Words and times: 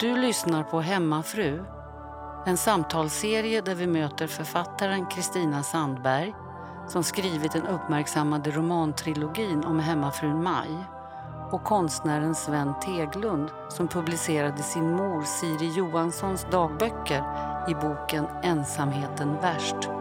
Du 0.00 0.16
lyssnar 0.16 0.62
på 0.62 0.80
Hemmafru, 0.80 1.64
en 2.46 2.56
samtalsserie 2.56 3.60
där 3.60 3.74
vi 3.74 3.86
möter 3.86 4.26
författaren 4.26 5.06
Kristina 5.06 5.62
Sandberg 5.62 6.34
som 6.88 7.02
skrivit 7.02 7.52
den 7.52 7.66
uppmärksammade 7.66 8.50
romantrilogin 8.50 9.64
om 9.64 9.78
hemmafrun 9.78 10.42
Maj 10.42 10.70
och 11.50 11.64
konstnären 11.64 12.34
Sven 12.34 12.74
Teglund 12.80 13.50
som 13.68 13.88
publicerade 13.88 14.62
sin 14.62 14.90
mor 14.90 15.22
Siri 15.22 15.72
Johanssons 15.76 16.46
dagböcker 16.50 17.24
i 17.68 17.74
boken 17.74 18.26
Ensamheten 18.42 19.36
värst. 19.40 19.99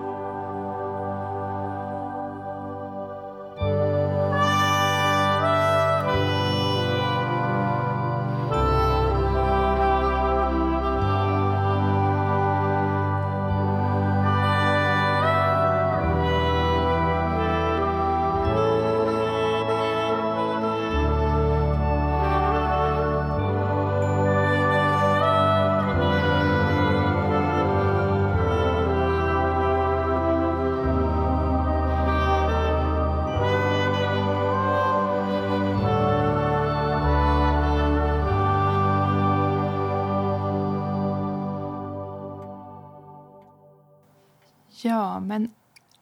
Ja, 44.81 45.19
men 45.19 45.51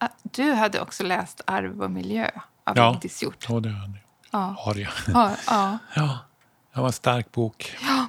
äh, 0.02 0.08
du 0.22 0.52
hade 0.52 0.80
också 0.80 1.02
läst 1.04 1.40
Arv 1.46 1.82
och 1.82 1.90
miljö 1.90 2.30
av 2.64 2.76
Ja. 2.76 2.92
Vigdis 2.92 3.22
Hjorth. 3.22 3.46
Ja, 3.52 3.60
det 3.60 3.68
hade 3.70 3.98
Ja. 4.30 4.54
har 4.58 4.74
jag. 4.74 4.92
Ja, 5.06 5.36
ja. 5.46 5.78
Ja, 5.94 6.18
det 6.74 6.80
var 6.80 6.86
en 6.86 6.92
stark 6.92 7.32
bok. 7.32 7.76
Ja. 7.82 8.08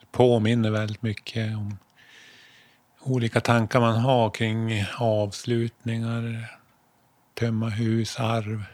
Det 0.00 0.06
påminner 0.12 0.70
väldigt 0.70 1.02
mycket 1.02 1.56
om 1.56 1.78
olika 3.00 3.40
tankar 3.40 3.80
man 3.80 3.96
har 4.00 4.30
kring 4.30 4.84
avslutningar, 4.98 6.54
tömma 7.34 7.68
hus, 7.68 8.20
arv. 8.20 8.64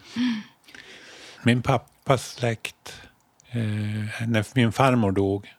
Min 1.43 1.63
pappas 1.63 2.33
släkt, 2.33 3.03
eh, 3.51 3.59
när 4.29 4.55
min 4.57 4.73
farmor 4.73 5.13
dog, 5.13 5.55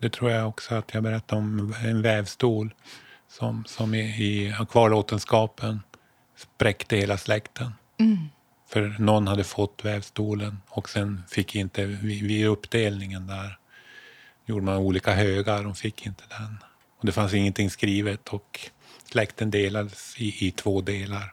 det 0.00 0.10
tror 0.10 0.30
jag 0.30 0.48
också 0.48 0.74
att 0.74 0.94
jag 0.94 1.02
berättade 1.02 1.40
om, 1.40 1.74
en 1.84 2.02
vävstol 2.02 2.74
som, 3.28 3.64
som 3.64 3.94
i, 3.94 4.00
i 4.00 4.54
kvarlåtenskapen 4.70 5.82
spräckte 6.36 6.96
hela 6.96 7.18
släkten. 7.18 7.72
För 8.68 8.96
någon 8.98 9.26
hade 9.26 9.44
fått 9.44 9.84
vävstolen 9.84 10.60
och 10.68 10.88
sen 10.88 11.22
fick 11.28 11.54
inte, 11.54 11.84
vid, 11.84 12.46
uppdelningen 12.46 13.26
där 13.26 13.58
gjorde 14.46 14.64
man 14.64 14.76
olika 14.76 15.14
högar, 15.14 15.62
de 15.62 15.74
fick 15.74 16.06
inte 16.06 16.24
den. 16.28 16.58
Och 16.98 17.06
det 17.06 17.12
fanns 17.12 17.34
ingenting 17.34 17.70
skrivet 17.70 18.28
och 18.28 18.60
släkten 19.04 19.50
delades 19.50 20.14
i, 20.18 20.46
i 20.46 20.50
två 20.50 20.80
delar. 20.80 21.32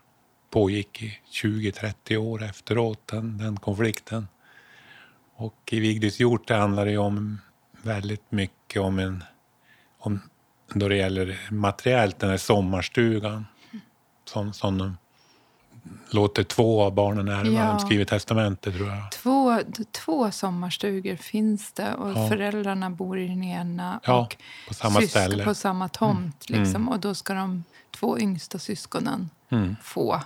Pågick 0.50 1.02
i 1.02 1.18
20-30 1.32 2.16
år 2.16 2.42
efteråt, 2.42 3.06
den, 3.06 3.38
den 3.38 3.56
konflikten. 3.56 4.28
Och 5.36 5.68
i 5.70 5.80
Vigdis 5.80 6.20
Hjort 6.20 6.50
handlar 6.50 6.86
det 6.86 6.98
om 6.98 7.40
väldigt 7.82 8.32
mycket 8.32 8.82
om 8.82 8.98
en, 8.98 9.24
om, 9.98 10.20
då 10.74 10.88
det 10.88 10.96
gäller 10.96 11.40
materiellt, 11.50 12.18
den 12.18 12.30
här 12.30 12.36
sommarstugan 12.36 13.46
som, 14.24 14.52
som 14.52 14.78
de 14.78 14.96
låter 16.10 16.44
två 16.44 16.82
av 16.82 16.94
barnen 16.94 17.28
ärva. 17.28 17.46
Ja. 17.50 17.64
De 17.72 17.78
skriver 17.80 18.04
testamente 18.04 18.72
tror 18.72 18.88
jag. 18.88 19.12
Två, 19.12 19.58
två 19.92 20.30
sommarstugor 20.30 21.16
finns 21.16 21.72
det 21.72 21.94
och 21.94 22.10
Ja. 22.10 22.28
föräldrarna 22.28 22.90
bor 22.90 23.18
i 23.18 23.28
den 23.28 23.42
ena 23.42 24.00
Ja, 24.04 24.20
och 24.20 24.36
på 24.68 24.74
samma 24.74 25.00
ställe. 25.02 25.44
på 25.44 25.54
samma 25.54 25.88
tomt. 25.88 26.46
Mm. 26.50 26.62
Liksom. 26.62 26.88
Och 26.88 27.00
då 27.00 27.14
ska 27.14 27.34
de 27.34 27.64
två 27.90 28.18
yngsta 28.18 28.58
syskonen 28.58 29.30
Mm. 29.50 29.76
få 29.82 30.20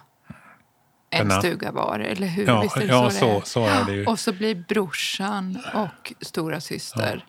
en 1.10 1.28
Denna- 1.28 1.41
stuga 1.41 1.72
var, 1.72 1.98
eller 1.98 2.26
hur? 2.26 2.47
Ja, 2.47 2.60
Visst 2.60 2.76
är 2.76 2.81
det 2.81 2.87
ja 2.87 3.10
så, 3.10 3.25
det 3.25 3.31
är? 3.31 3.41
så, 3.41 3.47
så 3.47 3.64
är 3.66 3.84
det 3.84 3.93
ju. 3.93 4.06
Och 4.06 4.19
så 4.19 4.32
blir 4.32 4.54
brorsan 4.69 5.59
och 5.75 6.12
stora 6.20 6.60
syster 6.60 7.25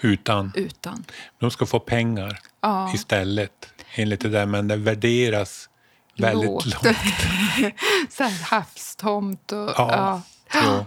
Utan. 0.00 0.52
utan. 0.54 1.04
De 1.38 1.50
ska 1.50 1.66
få 1.66 1.80
pengar 1.80 2.38
Ja. 2.60 2.92
istället, 2.94 3.68
enligt 3.94 4.20
det 4.20 4.28
där. 4.28 4.46
Men 4.46 4.68
det 4.68 4.76
värderas 4.76 5.68
väldigt 6.18 6.46
Lågt. 6.50 6.64
lågt. 6.66 6.96
så 8.10 8.22
här 8.22 8.42
havstomt 8.44 9.52
och... 9.52 9.58
Ja. 9.58 9.72
Ja. 9.76 10.22
Ja. 10.52 10.86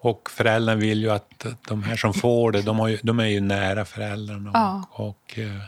Och 0.00 0.30
föräldrarna 0.30 0.80
vill 0.80 1.02
ju 1.02 1.10
att 1.10 1.46
de 1.68 1.82
här 1.82 1.96
som 1.96 2.14
får 2.14 2.52
det, 2.52 2.62
de, 2.62 2.90
ju, 2.90 2.98
de 3.02 3.18
är 3.20 3.24
ju 3.26 3.40
nära 3.40 3.84
föräldrarna 3.84 4.50
och, 4.50 4.56
Ja. 4.56 4.82
och 4.92 5.38
eh, 5.38 5.60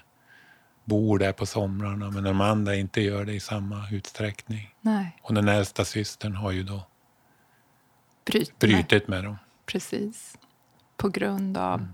bor 0.85 1.19
där 1.19 1.33
på 1.33 1.47
somrarna. 1.47 2.11
Men 2.11 2.25
de 2.25 2.41
andra 2.41 2.75
inte 2.75 3.01
gör 3.01 3.25
det 3.25 3.33
i 3.33 3.41
samma 3.41 3.89
utsträckning. 3.93 4.75
Nej, 4.81 5.17
Och 5.23 5.35
den 5.35 5.49
äldsta 5.49 5.85
systern 5.85 6.35
har 6.35 6.51
ju 6.51 6.63
då 6.63 6.83
bryt. 8.25 8.59
brutit 8.59 9.09
med 9.09 9.25
dem. 9.25 9.39
Precis. 9.67 10.39
På 10.97 11.09
grund 11.09 11.57
av 11.57 11.75
Mm. 11.81 11.93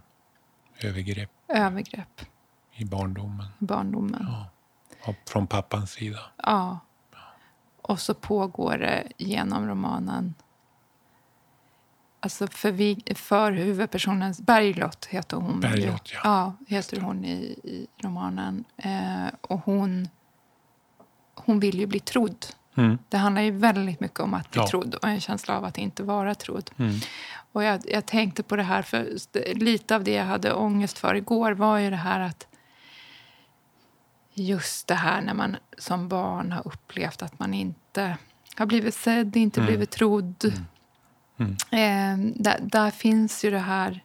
Övergrepp 0.81 1.31
övergrepp 1.49 2.21
i 2.73 2.85
barndomen. 2.85 3.47
barndomen. 3.59 4.27
Ja. 4.29 4.47
Och 5.07 5.17
Från 5.27 5.47
pappans 5.47 5.91
sida. 5.91 6.21
Ja. 6.43 6.79
Och 7.83 8.01
så 8.01 8.15
pågår 8.15 8.79
det 8.79 9.09
genom 9.17 9.69
romanen. 9.69 10.35
Alltså 12.21 12.47
för, 12.47 12.73
vi, 12.73 13.03
för 13.15 13.53
huvudpersonen, 13.53 14.35
Berglott 14.39 15.05
heter 15.05 15.37
hon. 15.37 15.61
Berglott, 15.61 16.11
ja. 16.13 16.21
ja. 16.25 16.55
heter 16.67 17.01
hon 17.01 17.25
i, 17.25 17.37
i 17.63 17.87
romanen. 18.03 18.65
Eh, 18.77 19.27
och 19.41 19.61
hon, 19.61 20.09
hon 21.35 21.61
vill 21.61 21.79
ju 21.79 21.87
bli 21.87 22.01
trodd. 22.01 22.47
Mm. 22.77 22.99
Det 23.09 23.17
handlar 23.17 23.43
ju 23.43 23.51
väldigt 23.51 24.01
mycket 24.01 24.21
om 24.21 24.35
att 24.35 24.51
bli 24.51 24.61
Ja. 24.61 24.67
trodd 24.69 24.95
och 24.95 25.09
en 25.09 25.21
känsla 25.21 25.57
av 25.57 25.65
att 25.65 25.79
inte 25.79 26.03
vara 26.03 26.35
trodd. 26.35 26.71
Mm. 26.77 26.95
Och 27.53 27.65
jag, 27.65 27.81
jag 27.85 28.07
tänkte 28.07 28.43
på 28.43 28.57
det 28.57 28.63
här, 28.63 28.83
för 28.83 29.09
lite 29.55 29.97
av 29.97 30.05
det 30.05 30.13
jag 30.13 30.25
hade 30.25 30.53
ångest 30.53 30.99
för 30.99 31.15
igår 31.15 31.53
var 31.53 31.79
ju 31.79 31.91
det 31.91 31.97
här 31.97 32.21
att 32.21 32.47
just 34.35 34.87
det 34.87 34.95
här 34.95 35.21
när 35.23 35.35
man 35.35 35.57
som 35.79 36.09
barn 36.09 36.53
har 36.53 36.67
upplevt 36.69 37.23
att 37.23 37.39
man 37.39 37.55
inte 37.55 38.17
har 38.57 38.67
blivit 38.67 38.95
sedd, 38.95 39.37
inte 39.37 39.61
Mm. 39.61 39.67
blivit 39.69 39.91
trodd. 39.91 40.45
Eh, 41.71 42.17
där, 42.35 42.59
där 42.61 42.91
finns 42.91 43.45
ju 43.45 43.51
det 43.51 43.59
här, 43.59 44.01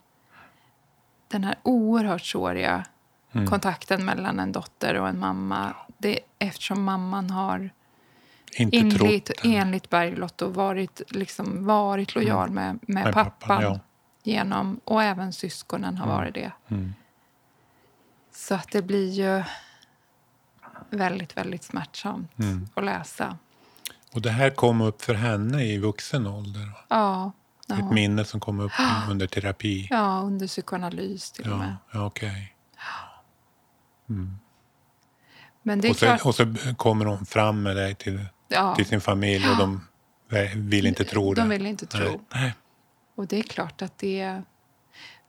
den 1.28 1.44
här 1.44 1.56
oerhört 1.64 2.22
såriga 2.26 2.86
Mm. 3.34 3.48
kontakten 3.48 4.06
mellan 4.06 4.40
en 4.40 4.52
dotter 4.52 4.96
och 4.96 5.08
en 5.10 5.20
mamma. 5.20 5.74
Det, 5.98 6.20
eftersom 6.40 6.84
mamman 6.84 7.30
har 7.30 7.70
Inte 8.56 8.78
enligt, 8.78 9.26
trott 9.26 9.38
den. 9.44 9.52
enligt 9.54 9.90
Berglott 9.90 10.42
och 10.42 10.54
varit, 10.56 11.02
liksom, 11.10 11.66
varit 11.66 12.16
lojal 12.16 12.50
med, 12.50 12.80
med, 12.82 13.04
Med 13.04 13.14
pappan. 13.14 13.32
pappan, 13.48 13.64
ja. 13.64 13.80
genom, 14.24 14.80
och 14.84 15.04
även 15.04 15.34
syskonen 15.34 15.98
har 15.98 16.08
varit 16.08 16.34
det. 16.34 16.52
Mm. 16.68 16.94
Så 18.34 18.56
att 18.56 18.72
det 18.72 18.82
blir 18.82 19.10
ju 19.10 19.44
väldigt, 20.90 21.38
väldigt 21.38 21.64
smärtsamt 21.64 22.40
Mm. 22.40 22.68
att 22.74 22.84
läsa. 22.84 23.38
Och 24.14 24.22
det 24.22 24.32
här 24.32 24.50
kom 24.50 24.82
upp 24.82 25.02
för 25.02 25.14
henne 25.14 25.64
i 25.64 25.78
vuxen 25.78 26.28
ålder. 26.28 26.72
Ja, 26.88 27.32
när 27.68 27.80
Ett 27.80 27.92
minne 27.92 28.26
som 28.26 28.40
kom 28.40 28.60
upp 28.60 28.72
under 29.10 29.28
terapi. 29.28 29.88
ja, 29.92 30.20
under 30.22 30.48
psykoanalys 30.48 31.32
till 31.32 31.46
och 31.46 31.52
Ja, 31.54 31.58
med. 31.58 31.76
ja 31.92 32.06
okej. 32.06 32.56
Men 35.64 35.82
det 35.82 35.90
Och, 35.90 35.96
så, 35.96 36.06
klart, 36.06 36.26
och 36.26 36.36
så 36.36 36.56
kommer 36.78 37.06
hon 37.06 37.26
fram 37.26 37.64
med 37.64 37.76
dig 37.76 37.96
till, 37.96 38.26
ja, 38.52 38.76
till 38.76 38.86
sin 38.86 39.02
familj 39.02 39.50
och 39.50 39.58
de 39.58 39.88
vill 40.56 40.88
inte 40.88 41.06
tro 41.06 41.34
det. 41.34 41.42
de 41.42 41.50
vill 41.50 41.66
inte 41.66 41.86
tro. 41.86 42.22
Nej. 42.34 42.54
Och 43.16 43.28
det 43.28 43.40
är 43.40 43.44
klart 43.44 43.82
att 43.82 43.98
det 43.98 44.22
är 44.22 44.44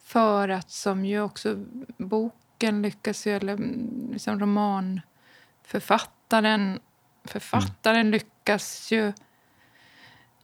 för 0.03 0.49
att 0.49 0.71
som 0.71 1.05
ju 1.05 1.21
också 1.21 1.57
boken 1.99 2.83
lyckas 2.83 3.27
ju, 3.27 3.37
eller 3.37 3.53
mm, 3.53 4.09
liksom 4.13 4.41
romanförfattaren 4.41 6.81
författaren 7.25 8.11
lyckas 8.11 8.93
ju 8.93 9.13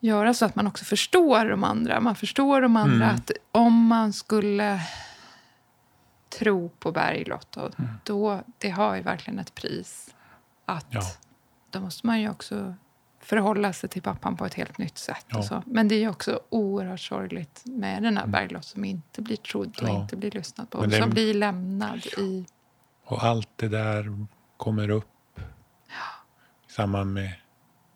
göra 0.00 0.34
så 0.34 0.44
att 0.44 0.54
man 0.54 0.66
också 0.66 0.84
förstår 0.84 1.44
de 1.44 1.64
andra. 1.64 2.00
Man 2.00 2.16
förstår 2.16 2.60
de 2.60 2.76
andra 2.76 3.04
Mm. 3.04 3.16
att 3.16 3.30
om 3.52 3.86
man 3.86 4.12
skulle 4.12 4.80
tro 6.38 6.68
på 6.68 6.92
Bergljot, 6.92 7.56
och 7.56 7.70
då, 8.04 8.42
det 8.58 8.70
har 8.70 8.96
ju 8.96 9.02
verkligen 9.02 9.38
ett 9.38 9.54
pris. 9.54 10.14
Att 10.64 10.86
Ja. 10.90 11.02
Då 11.70 11.80
måste 11.80 12.06
man 12.06 12.20
ju 12.20 12.30
också 12.30 12.74
förhålla 13.20 13.72
sig 13.72 13.88
till 13.90 14.02
pappan 14.02 14.36
på 14.36 14.46
ett 14.46 14.54
helt 14.54 14.78
nytt 14.78 14.98
sätt. 14.98 15.26
Ja. 15.28 15.38
Och 15.38 15.44
så. 15.44 15.62
Men 15.66 15.88
det 15.88 16.04
är 16.04 16.08
också 16.08 16.40
oerhört 16.48 17.00
sorgligt 17.00 17.62
med 17.64 18.02
den 18.02 18.16
här 18.16 18.24
Mm. 18.24 18.32
Bergljot 18.32 18.64
som 18.64 18.84
inte 18.84 19.22
blir 19.22 19.36
trodd 19.36 19.78
och 19.82 19.88
Ja. 19.88 20.00
inte 20.02 20.16
blir 20.16 20.30
lyssnad 20.30 20.70
på. 20.70 20.78
Och 20.78 20.92
som 20.92 21.10
blir 21.10 21.34
lämnad 21.34 22.06
i... 22.18 22.46
Och 23.04 23.24
allt 23.24 23.48
det 23.56 23.68
där 23.68 24.26
kommer 24.56 24.90
upp 24.90 25.40
i 26.68 26.72
samband 26.72 27.12
med 27.14 27.30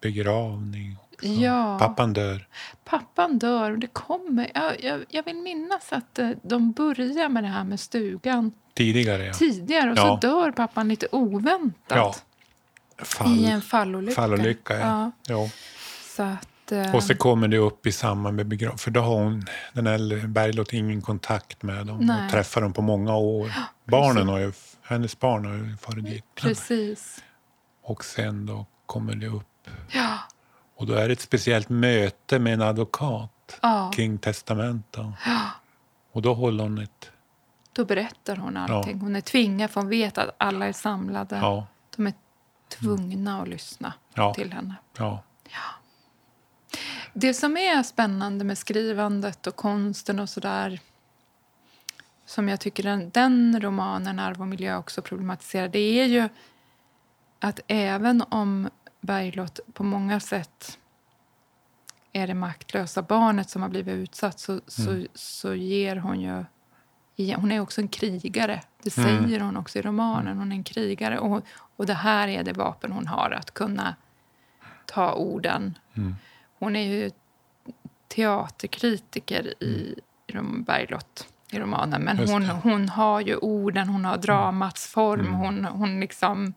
begravning. 0.00 0.96
Också. 1.12 1.26
Ja. 1.26 1.78
Pappan 1.80 2.12
dör. 2.12 2.46
Pappan 2.84 3.38
dör 3.38 3.70
och 3.70 3.78
det 3.78 3.86
kommer... 3.86 4.50
Jag, 4.54 4.84
jag, 4.84 5.04
jag 5.08 5.22
vill 5.24 5.36
minnas 5.42 5.92
att 5.92 6.18
eh, 6.18 6.30
de 6.42 6.72
börjar 6.72 7.28
med 7.28 7.44
det 7.44 7.48
här 7.48 7.64
med 7.64 7.80
stugan 7.80 8.52
Tidigare, 8.74 9.24
ja. 9.24 9.32
tidigare 9.32 9.90
och 9.92 9.98
Ja. 9.98 10.02
så 10.22 10.26
dör 10.28 10.50
pappan 10.50 10.88
lite 10.88 11.06
oväntat. 11.12 12.24
Ja. 12.98 13.04
Fall, 13.04 13.38
I 13.38 13.46
en 13.46 13.62
fallolycka. 13.62 14.14
fallolycka, 14.14 14.78
ja. 14.78 15.10
ja. 15.26 15.48
Så 16.16 16.22
att, 16.22 16.72
eh, 16.72 16.94
Och 16.94 17.02
så 17.02 17.14
kommer 17.14 17.48
det 17.48 17.58
upp 17.58 17.86
i 17.86 17.92
samband 17.92 18.36
med 18.36 18.46
begravning. 18.46 18.78
För 18.78 18.90
då 18.90 19.00
har 19.00 19.14
hon, 19.14 19.44
den 19.72 19.86
äldre 19.86 20.16
Bergljot 20.28 20.72
ingen 20.72 21.02
kontakt 21.02 21.62
med 21.62 21.86
dem. 21.86 21.98
Nej. 21.98 22.24
Och 22.24 22.30
träffar 22.30 22.60
dem 22.60 22.72
på 22.72 22.82
många 22.82 23.16
år. 23.16 23.52
Barnen 23.84 24.28
har 24.28 24.38
ju, 24.38 24.52
hennes 24.82 25.18
barn 25.18 25.44
har 25.44 25.54
ju 25.54 25.76
farit 25.76 26.04
dit. 26.04 26.24
Precis. 26.34 27.22
Och 27.84 28.04
sen 28.04 28.46
då 28.46 28.66
kommer 28.86 29.14
det 29.14 29.26
upp. 29.26 29.68
Ja. 29.92 30.18
Och 30.76 30.86
då 30.86 30.94
är 30.94 31.06
det 31.08 31.12
ett 31.12 31.20
speciellt 31.20 31.68
möte 31.68 32.38
med 32.38 32.54
en 32.54 32.62
advokat 32.62 33.58
ja. 33.62 33.90
kring 33.94 34.18
testamentet. 34.18 35.04
Och 36.12 36.22
då 36.22 36.34
håller 36.34 36.64
hon 36.64 36.78
ett... 36.78 37.10
Då 37.72 37.84
berättar 37.84 38.36
hon 38.36 38.56
allting. 38.56 39.00
Hon 39.00 39.16
är 39.16 39.20
tvingad, 39.20 39.70
för 39.70 39.80
hon 39.80 39.90
vet 39.90 40.18
att 40.18 40.34
alla 40.38 40.66
är 40.66 40.72
samlade. 40.72 41.36
Ja, 41.36 41.66
De 41.96 42.06
är 42.06 42.12
tvungna 42.80 43.42
att 43.42 43.48
lyssna 43.48 43.92
ja, 44.14 44.34
till 44.34 44.52
henne. 44.52 44.74
ja. 45.50 45.58
Det 47.12 47.34
som 47.34 47.56
är 47.56 47.82
spännande 47.82 48.44
med 48.44 48.58
skrivandet 48.58 49.46
och 49.46 49.56
konsten 49.56 50.18
och 50.18 50.28
sådär 50.28 50.80
som 52.26 52.48
jag 52.48 52.60
tycker 52.60 52.82
den, 52.82 53.10
den 53.10 53.60
romanen, 53.60 54.18
Arv 54.18 54.40
och 54.40 54.48
miljö, 54.48 54.76
också 54.76 55.02
problematiserar 55.02 55.68
det 55.68 56.00
är 56.00 56.04
ju 56.04 56.28
att 57.38 57.60
även 57.66 58.22
om 58.28 58.70
Bergljot 59.00 59.60
på 59.72 59.84
många 59.84 60.20
sätt 60.20 60.78
är 62.12 62.26
det 62.26 62.34
maktlösa 62.34 63.02
barnet 63.02 63.50
som 63.50 63.62
har 63.62 63.68
blivit 63.68 63.94
utsatt 63.94 64.40
så, 64.40 64.60
så, 64.66 65.06
så 65.14 65.54
ger 65.54 65.96
hon 65.96 66.20
ju... 66.20 66.44
Hon 67.30 67.52
är 67.52 67.60
också 67.60 67.80
en 67.80 67.88
krigare. 67.88 68.60
Det 68.82 68.98
Mm. 68.98 69.24
säger 69.28 69.40
hon 69.40 69.56
också 69.56 69.78
i 69.78 69.82
romanen. 69.82 70.38
Hon 70.38 70.52
är 70.52 70.56
en 70.56 70.64
krigare. 70.64 71.18
Och, 71.18 71.42
och 71.76 71.86
det 71.86 71.94
här 71.94 72.28
är 72.28 72.42
det 72.44 72.52
vapen 72.52 72.92
hon 72.92 73.06
har, 73.06 73.30
att 73.30 73.50
kunna 73.54 73.94
ta 74.86 75.12
orden. 75.14 75.78
Mm. 75.94 76.14
Hon 76.58 76.76
är 76.76 76.86
ju 76.86 77.10
teaterkritiker 78.08 79.62
i 79.62 79.94
rom- 80.26 80.64
Bergljot 80.64 81.28
i 81.52 81.58
romanen. 81.58 82.02
Men 82.02 82.18
hon, 82.28 82.44
hon 82.46 82.88
har 82.88 83.20
ju 83.20 83.36
orden, 83.36 83.88
hon 83.88 84.04
har 84.04 84.16
dramats 84.16 84.86
form. 84.86 85.20
Mm. 85.20 85.32
Hon, 85.34 85.64
hon 85.64 86.00
liksom... 86.00 86.54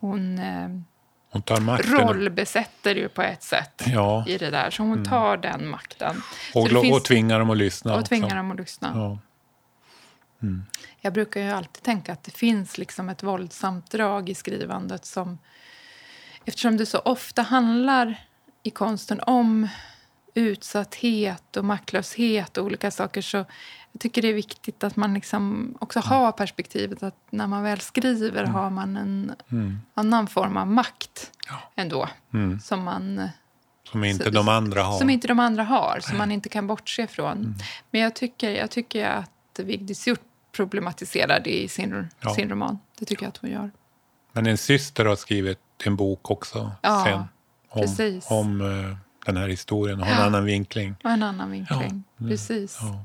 Hon 0.00 0.38
eh, 0.38 0.68
Hon 1.30 1.42
tar 1.42 1.60
makten. 1.60 1.90
rollbesätter 1.92 2.94
ju 2.94 3.08
på 3.08 3.22
ett 3.22 3.42
sätt 3.42 3.82
Ja, 3.86 4.24
i 4.28 4.38
det 4.38 4.50
där. 4.50 4.70
Så 4.70 4.82
hon 4.82 5.04
tar 5.04 5.36
den 5.36 5.68
makten. 5.68 6.22
Och, 6.54 6.68
finns- 6.68 6.92
och 6.96 7.04
tvingar 7.04 7.38
dem 7.38 7.50
att 7.50 7.56
lyssna 7.56 7.94
och 7.96 8.04
tvingar 8.06 8.26
också. 8.26 8.36
dem 8.36 8.50
att 8.50 8.56
lyssna. 8.58 8.92
Ja. 8.94 9.18
Jag 11.00 11.12
brukar 11.12 11.40
ju 11.40 11.50
alltid 11.50 11.82
tänka 11.82 12.12
att 12.12 12.24
det 12.24 12.30
finns 12.30 12.78
liksom 12.78 13.08
ett 13.08 13.22
våldsamt 13.22 13.90
drag 13.90 14.28
i 14.28 14.34
skrivandet 14.34 15.04
som... 15.04 15.38
Eftersom 16.44 16.76
det 16.76 16.86
så 16.86 16.98
ofta 16.98 17.42
handlar 17.42 18.24
i 18.62 18.70
konsten 18.70 19.20
om 19.20 19.68
utsatthet 20.34 21.56
och 21.56 21.64
maktlöshet 21.64 22.56
och 22.58 22.64
olika 22.64 22.90
saker 22.90 23.22
så 23.22 23.36
jag 23.92 24.00
tycker 24.00 24.22
det 24.22 24.28
är 24.28 24.34
viktigt 24.34 24.84
att 24.84 24.96
man 24.96 25.14
liksom 25.14 25.74
också 25.80 26.00
har 26.00 26.32
perspektivet 26.32 27.02
att 27.02 27.14
när 27.30 27.46
man 27.46 27.62
väl 27.62 27.80
skriver 27.80 28.44
har 28.44 28.70
man 28.70 28.96
en 28.96 29.32
Mm. 29.52 29.78
annan 29.94 30.26
form 30.26 30.56
av 30.56 30.66
makt 30.66 31.30
ändå. 31.76 32.08
Mm. 32.34 32.60
Som, 32.60 32.82
man, 32.84 33.28
Som 33.90 34.04
inte 34.04 34.24
Så- 34.24 34.30
de 34.30 34.48
andra 34.48 34.82
har. 34.82 34.98
som 34.98 35.10
inte 35.10 35.28
de 35.28 35.38
andra 35.40 35.64
har, 35.64 35.98
som 36.02 36.18
man 36.18 36.32
inte 36.32 36.48
kan 36.48 36.66
bortse 36.66 37.06
från. 37.06 37.54
Men 37.90 38.00
jag 38.00 38.14
tycker, 38.14 38.50
jag 38.50 38.70
tycker 38.70 39.06
att 39.06 39.30
Vigdis 39.58 40.06
Hjort 40.06 40.20
problematiserar 40.52 41.40
det 41.40 41.62
i 41.62 41.68
sin, 41.68 42.08
Ja. 42.20 42.34
sin 42.34 42.48
roman. 42.50 42.78
Det 42.98 43.04
tycker 43.04 43.22
jag 43.22 43.28
att 43.28 43.36
hon 43.36 43.50
gör. 43.50 43.70
Men 44.32 44.46
en 44.46 44.58
syster 44.58 45.04
har 45.04 45.16
skrivit 45.16 45.58
en 45.84 45.96
bok 45.96 46.30
också 46.30 46.70
Ja, 46.82 47.04
sen. 47.06 47.18
Om, 47.68 47.80
precis. 47.82 48.26
om 48.30 48.60
eh, 48.60 48.96
den 49.32 49.42
här 49.42 49.48
historien 49.48 50.00
och 50.00 50.06
en 50.06 50.12
Ja. 50.12 50.24
annan 50.24 50.44
vinkling. 50.44 50.94
Och 51.04 51.10
en 51.10 51.22
annan 51.22 51.50
vinkling. 51.50 52.02
Ja, 52.18 52.26
Precis. 52.28 52.78
Ja. 52.82 53.04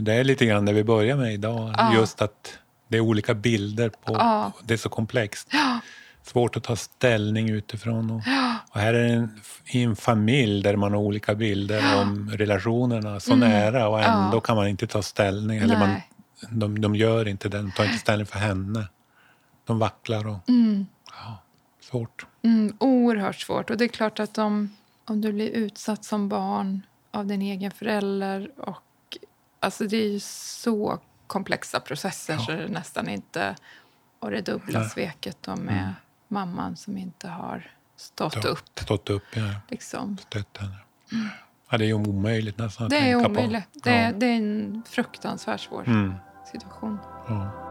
Det 0.00 0.12
är 0.14 0.24
lite 0.24 0.46
grann 0.46 0.64
det 0.64 0.72
vi 0.72 0.84
börjar 0.84 1.16
med 1.16 1.34
idag. 1.34 1.74
Just 1.94 2.22
att 2.22 2.58
det 2.88 2.96
är 2.96 3.00
olika 3.00 3.34
bilder. 3.34 3.88
på. 3.88 4.52
Det 4.64 4.74
är 4.74 4.78
så 4.78 4.88
komplext. 4.88 5.48
Svårt 6.22 6.56
att 6.56 6.62
ta 6.64 6.76
ställning 6.76 7.48
utifrån. 7.50 8.10
Och, 8.10 8.22
och 8.70 8.80
här 8.80 8.94
är 8.94 9.02
det 9.08 9.14
en, 9.14 9.40
i 9.66 9.82
en 9.82 9.96
familj 9.96 10.62
där 10.62 10.76
man 10.76 10.92
har 10.92 10.98
olika 11.00 11.34
bilder 11.34 12.00
om 12.02 12.30
relationerna 12.30 13.20
så 13.20 13.36
nära 13.36 13.88
och 13.88 14.00
ändå 14.02 14.28
Mm. 14.28 14.40
Kan 14.40 14.56
man 14.56 14.68
inte 14.68 14.86
ta 14.86 15.02
ställning. 15.02 15.58
Eller 15.58 15.78
man, 15.78 16.00
de, 16.50 16.80
de 16.80 16.94
gör 16.94 17.28
inte 17.28 17.48
det, 17.48 17.56
de 17.58 17.72
tar 17.72 17.84
inte 17.84 17.98
ställning 17.98 18.26
för 18.26 18.38
henne. 18.38 18.88
De 19.66 19.78
vacklar 19.78 20.28
och... 20.28 20.48
Mm. 20.48 20.86
Ja, 21.86 21.90
svårt. 21.90 22.26
Mm, 22.42 22.76
oerhört 22.80 23.36
svårt. 23.40 23.70
Och 23.70 23.76
det 23.76 23.84
är 23.84 23.88
klart 23.88 24.20
att 24.20 24.38
om, 24.38 24.76
om 25.04 25.20
du 25.20 25.32
blir 25.32 25.50
utsatt 25.50 26.04
som 26.04 26.28
barn 26.28 26.82
av 27.10 27.26
din 27.26 27.42
egen 27.42 27.70
förälder 27.70 28.50
och 28.56 29.18
alltså 29.60 29.84
det 29.84 29.96
är 29.96 30.08
ju 30.08 30.20
så 30.20 30.98
komplexa 31.26 31.80
processer 31.80 32.34
Ja. 32.34 32.40
så 32.40 32.52
det 32.52 32.62
är 32.64 32.68
nästan 32.68 33.08
inte... 33.08 33.56
Och 34.18 34.30
det 34.30 34.40
dubbla 34.40 34.80
Nej. 34.80 34.88
sveket 34.88 35.36
då 35.40 35.56
med 35.56 35.94
mamman 36.28 36.76
som 36.76 36.96
inte 36.98 37.28
har 37.28 37.70
stått 37.96 38.32
Stå- 38.38 38.48
upp. 38.48 38.78
Stått 38.78 39.10
upp, 39.10 39.22
ja. 39.36 39.42
Liksom. 39.68 40.16
Stött 40.18 40.56
henne. 40.56 40.74
Ja, 41.70 41.78
det 41.78 41.84
är 41.86 41.92
omöjligt 41.92 42.58
nästan 42.58 42.84
att 42.86 42.90
Det 42.90 42.96
är 42.96 43.12
tänka 43.14 43.28
omöjligt. 43.30 43.72
på. 43.72 43.78
Det, 43.84 43.90
är, 43.90 44.06
Ja. 44.10 44.16
det 44.16 44.26
är 44.26 44.36
en 44.36 44.82
fruktansvärt 44.88 45.60
svår 45.60 45.84
Mm. 45.86 46.14
situation. 46.52 46.98
Ja. 47.28 47.65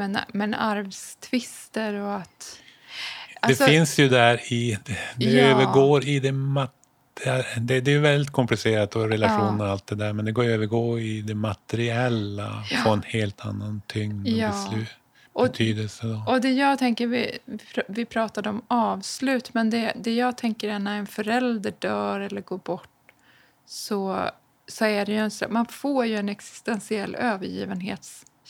Men, 0.00 0.18
men 0.32 0.54
arvstvister 0.54 1.94
och 1.94 2.14
att... 2.16 2.58
Alltså, 3.40 3.64
det 3.64 3.70
finns 3.70 3.98
ju 3.98 4.08
där 4.08 4.52
i... 4.52 4.78
Det, 4.84 4.98
det 5.16 5.30
Ja. 5.30 5.42
övergår 5.44 6.04
i 6.04 6.20
det 6.20 6.32
mat, 6.32 6.74
det, 7.56 7.80
det 7.80 7.92
är 7.94 7.98
väldigt 7.98 8.32
komplicerat 8.32 8.96
och 8.96 9.08
relationer 9.08 9.64
och 9.64 9.70
allt 9.70 9.86
det 9.86 9.94
där 9.94 10.12
men 10.12 10.24
det 10.24 10.32
går 10.32 10.44
övergår 10.44 11.00
i 11.00 11.20
det 11.22 11.34
materiella 11.34 12.64
Ja. 12.70 12.76
få 12.84 12.90
en 12.92 13.02
helt 13.06 13.40
annan 13.46 13.82
tyngd 13.86 14.26
och 14.26 14.32
Ja. 14.32 14.48
beslut, 14.48 14.88
Och- 15.32 15.46
betydelse. 15.46 16.06
Då. 16.06 16.24
Och 16.32 16.40
det 16.40 16.50
jag 16.52 16.78
tänker, 16.78 17.06
vi, 17.06 17.38
vi 17.88 18.04
pratade 18.04 18.48
om 18.48 18.62
avslut, 18.68 19.54
men 19.54 19.70
det, 19.70 19.92
det 19.96 20.14
jag 20.14 20.36
tänker 20.36 20.68
är 20.68 20.78
när 20.78 20.98
en 20.98 21.06
förälder 21.06 21.72
dör 21.78 22.20
eller 22.20 22.40
går 22.40 22.58
bort 22.58 22.88
så, 23.66 24.30
så 24.68 24.84
är 24.84 25.06
det 25.06 25.12
ju 25.12 25.18
en, 25.18 25.30
man 25.48 25.66
får 25.66 26.06
ju 26.06 26.16
en 26.16 26.28
existentiell 26.28 27.14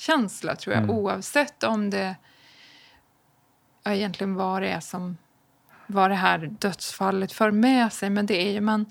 övergivenhetskänsla 0.08 0.56
tror 0.56 0.74
jag, 0.74 0.82
Mm. 0.84 0.96
oavsett 0.96 1.62
om 1.62 1.90
det 1.90 2.16
ja, 3.84 3.92
egentligen 3.92 4.34
vad 4.34 4.62
det 4.62 4.68
är 4.68 4.80
som 4.80 5.16
vad 5.86 6.10
det 6.10 6.14
här 6.16 6.38
dödsfallet 6.58 7.32
för 7.32 7.50
med 7.50 7.92
sig. 7.92 8.10
Men 8.10 8.26
det 8.26 8.48
är 8.48 8.52
ju 8.52 8.60
man, 8.60 8.86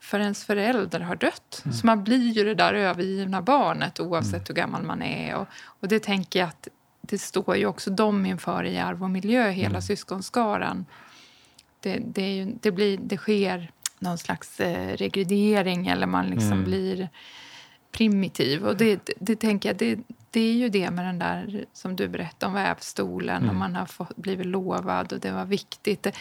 för 0.00 0.20
ens 0.20 0.44
förälder 0.44 1.00
har 1.00 1.16
dött. 1.16 1.62
Mm. 1.64 1.76
Så 1.76 1.86
man 1.86 2.04
blir 2.04 2.32
ju 2.32 2.44
det 2.44 2.54
där 2.54 2.74
övergivna 2.74 3.42
barnet 3.42 4.00
oavsett 4.00 4.48
hur 4.50 4.54
gammal 4.54 4.82
man 4.82 5.02
är. 5.02 5.34
Och, 5.36 5.46
och 5.80 5.88
det 5.88 6.00
tänker 6.02 6.38
jag 6.40 6.48
att 6.48 6.68
det 7.02 7.18
står 7.18 7.56
ju 7.56 7.66
också 7.66 7.90
de 7.90 8.26
inför 8.26 8.64
i 8.64 8.78
arv 8.78 9.02
och 9.02 9.10
miljö, 9.10 9.50
hela 9.50 9.68
Mm. 9.68 9.82
syskonskaran. 9.82 10.86
Det, 11.80 11.98
det, 12.06 12.22
är 12.22 12.34
ju, 12.34 12.54
det, 12.60 12.72
blir, 12.72 12.98
det 12.98 13.16
sker 13.16 13.70
någon 13.98 14.18
slags 14.18 14.60
eh, 14.60 14.96
regrediering 14.96 15.86
eller 15.86 16.06
man 16.06 16.26
liksom 16.26 16.52
Mm. 16.52 16.64
blir 16.64 17.08
primitiv. 17.94 18.66
Och 18.66 18.76
det, 18.76 19.06
det, 19.06 19.12
det 19.20 19.36
tänker 19.36 19.68
jag, 19.68 19.76
det, 19.76 19.98
det 20.30 20.40
är 20.40 20.52
ju 20.52 20.68
det 20.68 20.90
med 20.90 21.04
den 21.06 21.18
där 21.18 21.64
som 21.72 21.96
du 21.96 22.08
berättade 22.08 22.46
om 22.46 22.54
vävstolen 22.54 23.36
Mm. 23.36 23.48
och 23.48 23.54
man 23.54 23.74
har 23.74 23.86
fått, 23.86 24.16
blivit 24.16 24.46
lovad 24.46 25.12
och 25.12 25.20
det 25.20 25.30
var 25.32 25.44
viktigt. 25.44 26.02
Det, 26.02 26.12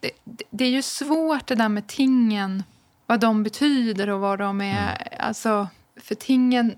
det, 0.00 0.10
det 0.50 0.64
är 0.64 0.68
ju 0.70 0.82
svårt 0.82 1.46
det 1.46 1.54
där 1.54 1.68
med 1.68 1.86
tingen, 1.86 2.62
vad 3.06 3.20
de 3.20 3.42
betyder 3.42 4.10
och 4.10 4.20
vad 4.20 4.38
de 4.38 4.60
är. 4.60 4.96
Mm. 4.96 5.26
Alltså, 5.28 5.68
för 6.00 6.14
tingen 6.14 6.74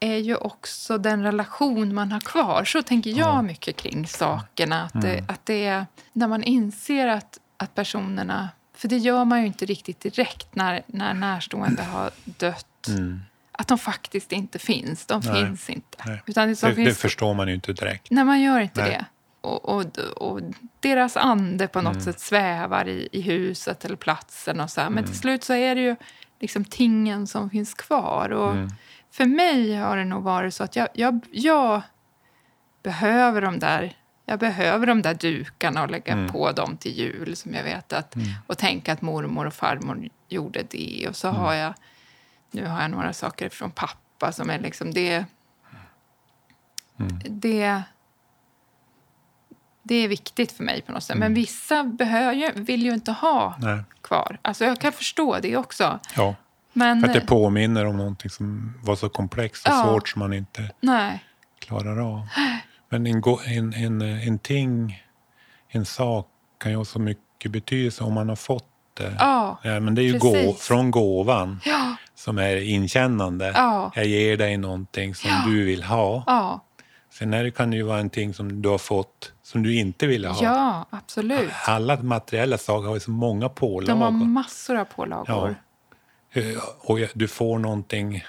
är 0.00 0.16
ju 0.16 0.36
också 0.36 0.98
den 0.98 1.22
relation 1.22 1.94
man 1.94 2.12
har 2.12 2.20
kvar. 2.20 2.64
Så 2.64 2.82
tänker 2.82 3.10
jag 3.10 3.18
Ja. 3.18 3.42
mycket 3.42 3.76
kring 3.76 4.06
sakerna. 4.06 4.82
Att, 4.84 5.02
det, 5.02 5.12
Mm. 5.12 5.24
att 5.28 5.46
det 5.46 5.64
är 5.66 5.86
när 6.12 6.28
man 6.28 6.42
inser 6.42 7.06
att 7.06 7.38
att 7.58 7.74
personerna... 7.74 8.48
För 8.74 8.88
det 8.88 8.96
gör 8.96 9.24
man 9.24 9.40
ju 9.40 9.46
inte 9.46 9.66
riktigt 9.66 10.00
direkt 10.00 10.54
när, 10.54 10.82
när 10.86 11.14
närstående 11.14 11.82
har 11.82 12.10
dött. 12.24 12.88
Mm. 12.88 13.20
Att 13.58 13.68
de 13.68 13.78
faktiskt 13.78 14.32
inte 14.32 14.58
finns. 14.58 15.06
De 15.06 15.20
Nej. 15.24 15.44
finns 15.46 15.70
inte. 15.70 15.98
Nej. 16.06 16.22
Utan 16.26 16.48
det, 16.48 16.60
Det, 16.60 16.74
finns, 16.74 16.88
det 16.88 16.94
förstår 16.94 17.34
man 17.34 17.48
ju 17.48 17.54
inte 17.54 17.72
direkt. 17.72 18.10
Nej, 18.10 18.24
man 18.24 18.40
gör 18.42 18.60
inte 18.60 18.80
Nej. 18.80 18.90
det. 18.90 19.04
Och, 19.40 19.64
och, 19.68 19.98
och 20.16 20.40
deras 20.80 21.16
ande 21.16 21.68
på 21.68 21.80
något 21.80 21.92
Mm. 21.92 22.04
sätt 22.04 22.20
svävar 22.20 22.88
i, 22.88 23.08
i 23.12 23.20
huset 23.20 23.84
eller 23.84 23.96
platsen. 23.96 24.60
och 24.60 24.70
så 24.70 24.80
här. 24.80 24.88
Men 24.90 24.98
Mm. 24.98 25.10
till 25.10 25.20
slut 25.20 25.44
så 25.44 25.52
är 25.54 25.74
det 25.74 25.80
ju 25.80 25.96
liksom 26.40 26.64
tingen 26.64 27.26
som 27.26 27.50
finns 27.50 27.74
kvar. 27.74 28.30
Och 28.32 28.50
Mm. 28.52 28.68
För 29.10 29.24
mig 29.24 29.76
har 29.76 29.96
det 29.96 30.04
nog 30.04 30.22
varit 30.22 30.54
så 30.54 30.64
att 30.64 30.76
jag, 30.76 30.88
jag, 30.94 31.20
jag 31.32 31.82
behöver 32.82 33.42
de 33.42 33.58
där 33.58 33.96
jag 34.28 34.38
behöver 34.38 34.86
de 34.86 35.02
där 35.02 35.14
dukarna 35.14 35.82
och 35.82 35.90
lägga 35.90 36.12
Mm. 36.12 36.32
på 36.32 36.52
dem 36.52 36.76
till 36.76 36.92
jul. 36.98 37.36
som 37.36 37.54
jag 37.54 37.64
vet 37.64 37.92
att, 37.92 38.14
Och 38.46 38.58
tänka 38.58 38.92
att 38.92 39.02
mormor 39.02 39.46
och 39.46 39.54
farmor 39.54 40.08
gjorde 40.28 40.62
det. 40.70 41.06
Och 41.08 41.16
så 41.16 41.28
Mm. 41.28 41.40
har 41.40 41.54
jag 41.54 41.74
nu 42.56 42.66
har 42.66 42.80
jag 42.82 42.90
några 42.90 43.12
saker 43.12 43.48
från 43.48 43.70
pappa 43.70 44.32
som 44.32 44.50
är 44.50 44.58
liksom 44.58 44.90
det... 44.94 45.24
Mm. 46.98 47.18
Det, 47.28 47.82
det 49.82 49.94
är 49.94 50.08
viktigt 50.08 50.52
för 50.52 50.64
mig 50.64 50.82
på 50.82 50.92
något 50.92 51.02
sätt. 51.02 51.16
Mm. 51.16 51.26
Men 51.26 51.34
vissa 51.34 51.84
behöver, 51.84 52.32
ju- 52.32 52.52
vill 52.54 52.82
ju 52.82 52.94
inte 52.94 53.12
ha 53.12 53.54
Nej. 53.58 53.82
kvar. 54.02 54.38
Alltså 54.42 54.64
jag 54.64 54.80
kan 54.80 54.92
förstå 54.92 55.38
det 55.42 55.56
också. 55.56 55.98
Ja, 56.16 56.34
Men 56.72 57.00
för 57.00 57.08
att 57.08 57.14
det 57.14 57.20
påminner 57.26 57.84
om 57.84 57.96
någonting 57.96 58.30
som 58.30 58.74
var 58.82 58.96
så 58.96 59.08
komplext 59.08 59.66
och 59.68 59.72
Ja. 59.74 59.84
svårt 59.84 60.08
som 60.08 60.18
man 60.18 60.32
inte 60.32 60.70
nej. 60.80 61.24
klarar 61.58 61.98
av. 62.14 62.28
Men 62.88 63.06
en, 63.06 63.22
en, 63.46 63.72
en, 63.74 64.02
en 64.02 64.38
ting, 64.38 65.04
en 65.68 65.84
sak 65.84 66.28
kan 66.58 66.72
ju 66.72 66.76
ha 66.78 66.84
så 66.84 66.98
mycket 66.98 67.50
betydelse 67.50 68.04
om 68.04 68.14
man 68.14 68.28
har 68.28 68.36
fått 68.36 68.68
det. 68.94 69.16
Ja. 69.18 69.58
Ja, 69.62 69.80
men 69.80 69.94
det 69.94 70.02
är 70.02 70.12
ju 70.12 70.18
gå, 70.18 70.52
från 70.52 70.90
gåvan 70.90 71.60
Ja. 71.64 71.85
Som 72.16 72.38
är 72.38 72.56
inkännande. 72.56 73.52
Ja. 73.54 73.92
Jag 73.94 74.06
ger 74.06 74.36
dig 74.36 74.56
någonting 74.56 75.14
som 75.14 75.30
Ja. 75.30 75.42
du 75.46 75.64
vill 75.64 75.82
ha. 75.82 76.24
Ja. 76.26 76.62
Sen 77.10 77.34
är 77.34 77.44
det, 77.44 77.50
kan 77.50 77.70
det 77.70 77.76
ju 77.76 77.82
vara 77.82 77.98
en 78.00 78.10
ting 78.10 78.34
som 78.34 78.62
du 78.62 78.68
har 78.68 78.78
fått 78.78 79.32
som 79.42 79.62
du 79.62 79.74
inte 79.74 80.06
ville 80.06 80.28
ha. 80.28 80.44
ja, 80.44 80.86
absolut. 80.90 81.50
Alla 81.66 82.02
materiella 82.02 82.58
saker 82.58 82.86
har 82.88 82.94
ju 82.94 83.00
så 83.00 83.10
många 83.10 83.40
De 83.40 83.42
har 83.44 83.48
pålagor. 83.48 84.10
massor 84.26 84.76
av 84.76 84.84
pålagor. 84.84 85.54
Eh, 86.32 86.42
Och 86.78 86.98
du 87.14 87.28
får 87.28 87.58
någonting... 87.58 88.24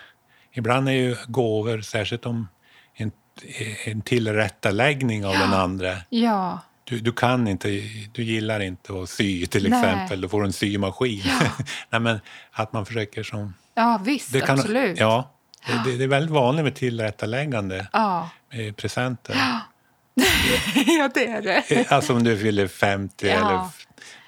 Ibland 0.52 0.90
är 0.90 0.94
ju 0.94 1.16
gåvor, 1.28 1.82
särskilt 1.82 2.26
om 2.26 2.48
en, 2.94 3.12
en 3.86 4.02
tillrättaläggning 4.02 5.26
av 5.26 5.34
den 5.34 5.54
andra. 5.54 5.96
Ja. 6.10 6.60
Du, 6.84 7.00
du 7.00 7.12
kan 7.12 7.48
inte, 7.48 7.68
du 8.12 8.24
gillar 8.24 8.60
inte 8.60 8.94
att 9.02 9.10
sy 9.10 9.46
till 9.46 9.70
Nej. 9.70 9.80
exempel, 9.80 10.22
då 10.22 10.30
får 10.30 10.42
du 10.42 10.48
en 10.48 10.54
symaskin. 10.54 11.24
Nej, 11.90 12.02
men 12.02 12.20
att 12.52 12.74
man 12.74 12.86
försöker 12.86 13.24
som... 13.24 13.54
ja, 13.78 14.00
visst. 14.04 14.34
Det 14.34 14.42
kan, 14.42 14.60
absolut. 14.60 15.00
Ja, 15.00 15.32
det, 15.86 15.98
det 15.98 16.04
är 16.04 16.08
väldigt 16.08 16.32
vanligt 16.32 16.64
med 16.64 16.76
tillrättaläggande 16.76 17.88
Ja. 17.94 18.30
med 18.54 18.78
presenter. 18.78 19.36
ja, 20.88 21.10
det 21.14 21.28
är 21.28 21.42
det. 21.42 21.92
Alltså 21.92 22.14
om 22.14 22.24
du 22.24 22.38
fyller 22.38 22.68
50 22.68 23.28
Ja. 23.28 23.34
eller 23.34 23.60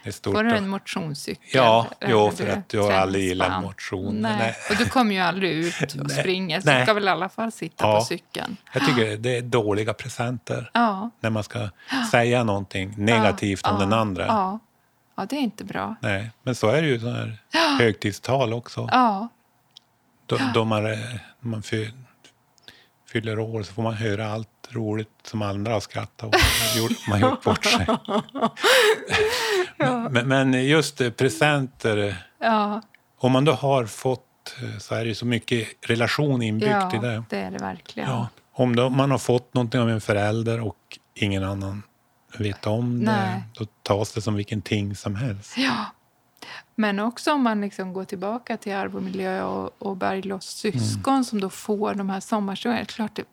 det 0.04 0.10
är 0.10 0.12
stort. 0.12 0.34
Får 0.36 0.44
du 0.44 0.52
en 0.52 0.68
motionscykel? 0.70 1.44
Ja, 1.54 1.88
jo, 2.08 2.32
för 2.32 2.48
att 2.48 2.74
jag 2.74 2.84
har 2.84 2.92
aldrig 2.92 3.24
gillat 3.24 3.64
motion. 3.64 4.16
Nej. 4.16 4.36
Nej. 4.40 4.56
Och 4.70 4.76
du 4.76 4.86
kommer 4.90 5.16
ju 5.16 5.22
aldrig 5.22 5.52
ut 5.52 5.96
och 6.04 6.12
springer, 6.12 6.62
så 6.62 6.70
du 6.70 6.84
ska 6.84 6.94
väl 6.94 7.06
i 7.08 7.10
alla 7.10 7.30
fall 7.30 7.52
sitta 7.52 7.88
Ja. 7.88 8.00
på 8.00 8.06
cykeln. 8.06 8.58
Jag 8.74 8.86
tycker 8.86 9.18
det 9.18 9.38
är 9.38 9.42
dåliga 9.42 9.94
presenter 9.94 10.72
Ja. 10.74 11.10
när 11.20 11.30
man 11.30 11.44
ska 11.44 11.70
säga 12.12 12.44
någonting 12.44 12.94
negativt 12.98 13.62
ja, 13.64 13.72
om 13.72 13.80
den 13.80 13.94
andra. 13.94 14.26
Ja. 14.26 14.60
ja, 15.18 15.26
det 15.30 15.36
är 15.36 15.40
inte 15.42 15.64
bra. 15.64 15.96
Nej, 16.02 16.32
men 16.44 16.56
så 16.56 16.68
är 16.68 16.82
det 16.82 16.88
ju 16.88 17.00
så 17.00 17.10
här 17.10 17.38
högtidstal 17.80 18.54
också. 18.54 18.90
Ja, 18.92 19.28
Då, 20.30 20.38
då 20.54 20.66
man, 20.66 20.84
man 21.40 21.64
fy, 21.64 21.88
fyller 23.12 23.40
år 23.40 23.64
så 23.64 23.74
får 23.74 23.84
man 23.84 23.94
höra 23.94 24.28
allt 24.28 24.70
roligt 24.72 25.10
som 25.24 25.42
andra 25.42 25.74
har 25.74 25.80
skrattat 25.80 26.24
åt. 26.24 26.36
Man 27.10 27.22
har 27.22 27.30
gjort 27.30 27.44
bort 27.44 27.66
sig. 27.66 27.88
men, 30.10 30.28
men 30.28 30.66
just 30.66 31.18
presenter, 31.18 32.16
ja, 32.40 32.82
om 33.18 33.32
man 33.32 33.46
då 33.46 33.52
har 33.52 33.86
fått 33.86 34.56
eh, 34.62 34.78
så 34.80 34.96
är 34.96 35.06
det 35.06 35.16
så 35.16 35.26
mycket 35.26 35.68
relation 35.82 36.42
inbyggt 36.42 36.72
ja 36.72 36.96
i 36.96 37.00
det. 37.00 37.24
det 37.30 37.38
är 37.38 37.52
det 37.52 37.58
verkligen. 37.58 38.10
Ja. 38.10 38.28
Om 38.54 38.76
då 38.76 38.90
man 38.90 39.12
har 39.12 39.18
fått 39.18 39.54
någonting 39.54 39.82
av 39.82 39.90
en 39.90 40.02
förälder 40.02 40.62
och 40.62 41.00
ingen 41.16 41.44
annan 41.44 41.84
vet 42.38 42.68
om 42.68 43.00
det, 43.00 43.12
Nej. 43.12 43.44
då 43.54 43.66
tas 43.84 44.14
det 44.14 44.22
som 44.22 44.36
vilken 44.36 44.62
ting 44.62 44.96
som 44.96 45.16
helst. 45.16 45.54
Ja. 45.58 45.86
Men 46.76 47.00
också 47.00 47.34
om 47.34 47.42
man 47.44 47.62
liksom 47.62 47.94
går 47.94 48.06
tillbaka 48.06 48.58
till 48.58 48.74
arv 48.74 48.96
och 48.96 49.04
miljö 49.04 49.44
och, 49.44 49.82
och 49.82 49.98
Berglovs 49.98 50.46
syskon 50.46 51.14
Mm. 51.14 51.24
som 51.24 51.42
då 51.42 51.50
får 51.50 51.94
de 51.94 52.10
här 52.10 52.20
sommarstugorna. 52.20 52.86
Klart 52.86 53.16
det 53.16 53.22
är 53.22 53.26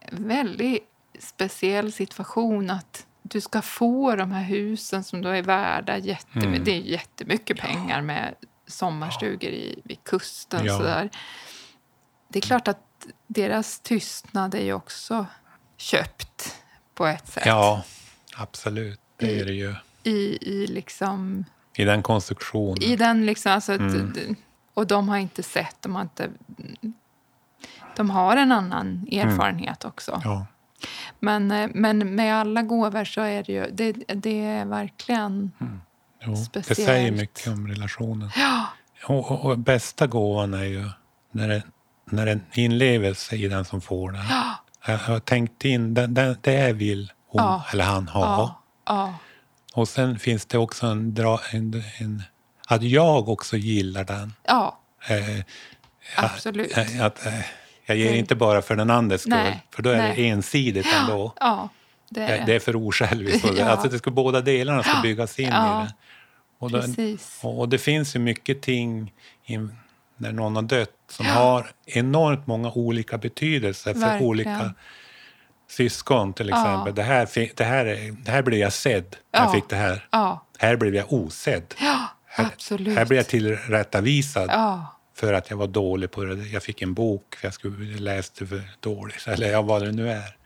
en 0.00 0.28
väldigt 0.28 0.84
speciell 1.18 1.92
situation 1.92 2.70
att 2.70 3.06
du 3.22 3.40
ska 3.40 3.62
få 3.62 4.16
de 4.16 4.32
här 4.32 4.42
husen 4.44 5.04
som 5.04 5.22
då 5.22 5.28
är 5.28 5.42
värda 5.42 5.98
jättemy- 5.98 6.46
Mm. 6.46 6.64
Det 6.64 6.70
är 6.70 6.80
jättemycket 6.80 7.58
pengar 7.58 8.02
med 8.02 8.34
sommarstugor 8.66 9.50
i, 9.50 9.80
vid 9.84 10.04
kusten. 10.04 10.64
Ja. 10.66 10.76
Sådär. 10.76 11.10
Det 12.28 12.38
är 12.38 12.40
klart 12.40 12.68
att 12.68 13.06
deras 13.26 13.80
tystnad 13.80 14.54
är 14.54 14.64
ju 14.64 14.72
också 14.72 15.26
köpt 15.76 16.56
på 16.94 17.06
ett 17.06 17.28
sätt. 17.28 17.46
Ja, 17.46 17.82
absolut. 18.36 19.00
Det 19.16 19.40
är 19.40 19.44
det 19.44 19.52
ju. 19.52 19.74
I, 20.02 20.38
i 20.54 20.66
liksom 20.66 21.44
I 21.78 21.84
den 21.84 22.02
konstruktionen. 22.02 22.82
i 22.82 22.96
den 22.96 23.26
liksom, 23.26 23.52
alltså, 23.52 23.72
Mm. 23.72 24.36
och 24.74 24.86
de 24.86 25.08
har 25.08 25.16
inte 25.16 25.42
sett, 25.42 25.76
de 25.80 25.94
har 25.94 26.02
inte... 26.02 26.30
De 27.96 28.10
har 28.10 28.36
en 28.36 28.52
annan 28.52 29.06
erfarenhet 29.12 29.84
också. 29.84 30.12
Mm. 30.12 30.22
Ja. 30.24 30.46
Men, 31.20 31.50
eh, 31.50 31.70
men 31.74 32.14
med 32.14 32.34
alla 32.36 32.62
gåvor 32.62 33.04
så 33.04 33.20
är 33.20 33.42
det 33.42 33.52
ju, 33.52 33.66
det, 33.72 33.92
det 34.14 34.44
är 34.44 34.64
verkligen... 34.64 35.52
Jo, 36.24 36.30
det 36.52 36.62
Speciellt. 36.62 36.86
säger 36.88 37.12
mycket 37.12 37.46
om 37.48 37.68
relationen. 37.68 38.30
Ja, 38.36 38.66
Och, 39.06 39.30
och, 39.30 39.44
och 39.44 39.58
bästa 39.58 40.06
gåvan 40.06 40.54
är 40.54 40.64
ju 40.64 40.88
när 41.32 41.48
det, 41.48 41.62
när 42.10 42.24
det 42.26 42.30
är 42.30 42.34
en 42.36 42.44
inlevelse 42.54 43.36
i 43.36 43.48
den 43.48 43.64
som 43.64 43.80
får 43.80 44.12
den. 44.12 44.24
ja, 44.30 44.54
Jag 44.86 44.98
har 44.98 45.20
tänkt 45.20 45.64
in, 45.64 45.94
det, 45.94 46.06
det, 46.06 46.36
det 46.40 46.72
vill 46.72 47.12
hon 47.28 47.42
Ja. 47.42 47.64
eller 47.72 47.84
han 47.84 48.08
ha. 48.08 48.60
ja, 48.86 49.14
Och 49.78 49.88
sen 49.88 50.18
finns 50.18 50.46
det 50.46 50.58
också 50.58 50.86
en, 50.86 51.14
dra, 51.14 51.40
en, 51.52 51.82
en 51.98 52.22
att 52.66 52.82
jag 52.82 53.28
också 53.28 53.56
gillar 53.56 54.04
den. 54.04 54.32
ja, 54.46 54.78
Eh, 55.08 55.44
absolut. 56.16 56.76
eh, 56.76 57.04
att, 57.04 57.26
eh, 57.26 57.32
jag 57.86 57.96
ger 57.96 58.12
Det- 58.12 58.18
inte 58.18 58.34
bara 58.34 58.62
för 58.62 58.76
den 58.76 58.90
andres 58.90 59.20
skull, 59.20 59.30
Nej, 59.34 59.64
för 59.74 59.82
då 59.82 59.90
är 59.90 59.96
det 59.96 60.02
nej. 60.02 60.28
ensidigt 60.28 60.86
ändå. 60.94 61.32
Ja, 61.40 61.68
det 62.10 62.20
är 62.22 62.28
Det, 62.28 62.36
det. 62.36 62.44
det 62.46 62.54
är 62.54 62.60
för 62.60 62.76
osjälviskt. 62.88 63.48
Ja. 63.58 63.64
Alltså 63.68 63.88
det 63.88 63.98
ska, 63.98 64.10
båda 64.10 64.40
delarna 64.40 64.82
ska 64.82 65.00
byggas 65.02 65.38
in 65.38 65.48
Ja, 65.48 65.82
i 65.82 65.86
det. 65.86 65.92
Och, 66.58 66.70
Precis. 66.70 67.40
och, 67.42 67.68
det 67.68 67.78
finns 67.78 68.16
ju 68.16 68.18
mycket 68.20 68.62
ting 68.62 69.12
in, 69.44 69.76
när 70.16 70.32
någon 70.32 70.56
har 70.56 70.62
dött 70.62 70.90
som 71.10 71.26
har 71.26 71.70
enormt 71.86 72.46
många 72.46 72.70
olika 72.72 73.18
betydelser 73.18 73.92
för 73.92 74.00
Verkligen. 74.00 74.22
olika 74.28 74.74
syskon 75.70 76.32
till 76.32 76.48
Ja. 76.48 76.56
exempel. 76.60 76.94
Det, 76.94 77.02
här, 77.02 77.28
det, 77.56 77.64
här, 77.64 77.86
är- 77.86 78.12
det 78.24 78.30
här 78.30 78.42
blev 78.42 78.60
jag 78.60 78.72
sedd 78.72 79.16
Ja. 79.32 79.38
jag 79.42 79.52
fick 79.52 79.68
det 79.68 79.76
här. 79.76 80.08
Ja, 80.10 80.46
Här 80.58 80.76
blev 80.76 80.94
jag 80.94 81.12
osedd. 81.12 81.74
ja 81.80 82.08
Här, 82.26 82.44
absolut. 82.46 82.98
här 82.98 83.04
blev 83.06 83.16
jag 83.16 83.26
tillrättavisad 83.26 84.48
Ja, 84.50 84.86
för 85.16 85.32
att 85.32 85.50
jag 85.50 85.56
var 85.56 85.66
dålig 85.66 86.10
på 86.10 86.24
det. 86.24 86.34
Jag 86.34 86.62
fick 86.62 86.82
en 86.82 86.94
bok 86.94 87.36
för 87.36 87.46
jag 87.46 87.54
skulle 87.54 87.98
läste 87.98 88.46
för 88.46 88.62
dåligt. 88.80 89.26
Eller 89.28 89.50
ja, 89.50 89.62
vad 89.62 89.82
det 89.82 89.92
nu 89.92 90.10
är. 90.10 90.36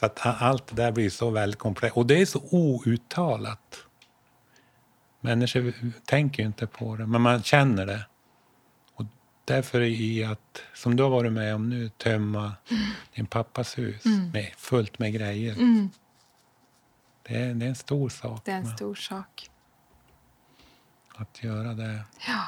Så 0.00 0.06
att 0.06 0.18
allt 0.42 0.66
det 0.66 0.74
där 0.82 0.92
blir 0.92 1.10
så 1.10 1.30
väldigt 1.30 1.58
komplext. 1.60 1.96
Och 1.96 2.06
det 2.06 2.20
är 2.20 2.26
så 2.26 2.42
outtalat. 2.50 3.58
Människor 5.20 5.72
tänker 6.06 6.42
ju 6.42 6.46
inte 6.46 6.66
på 6.66 6.96
det, 6.96 7.06
men 7.06 7.20
man 7.20 7.42
känner 7.42 7.86
det. 7.86 8.06
Därför 9.44 9.80
i 9.80 10.24
att, 10.24 10.62
som 10.74 10.96
du 10.96 11.02
har 11.02 11.10
varit 11.10 11.32
med 11.32 11.54
om 11.54 11.68
nu, 11.70 11.88
tömma 11.88 12.52
din 13.14 13.26
pappas 13.26 13.78
hus 13.78 14.04
med, 14.32 14.52
fullt 14.56 14.98
med 14.98 15.12
grejer. 15.12 15.52
mm, 15.52 15.90
Det, 17.22 17.36
är, 17.36 17.54
det 17.54 17.64
är 17.64 17.68
en 17.68 17.74
stor 17.74 18.08
sak 18.08 18.42
det 18.44 18.50
är 18.52 18.56
en 18.56 18.62
med 18.62 18.72
stor 18.76 18.94
sak. 18.94 19.50
att 21.16 21.42
göra 21.44 21.74
det. 21.74 22.04
Ja, 22.26 22.42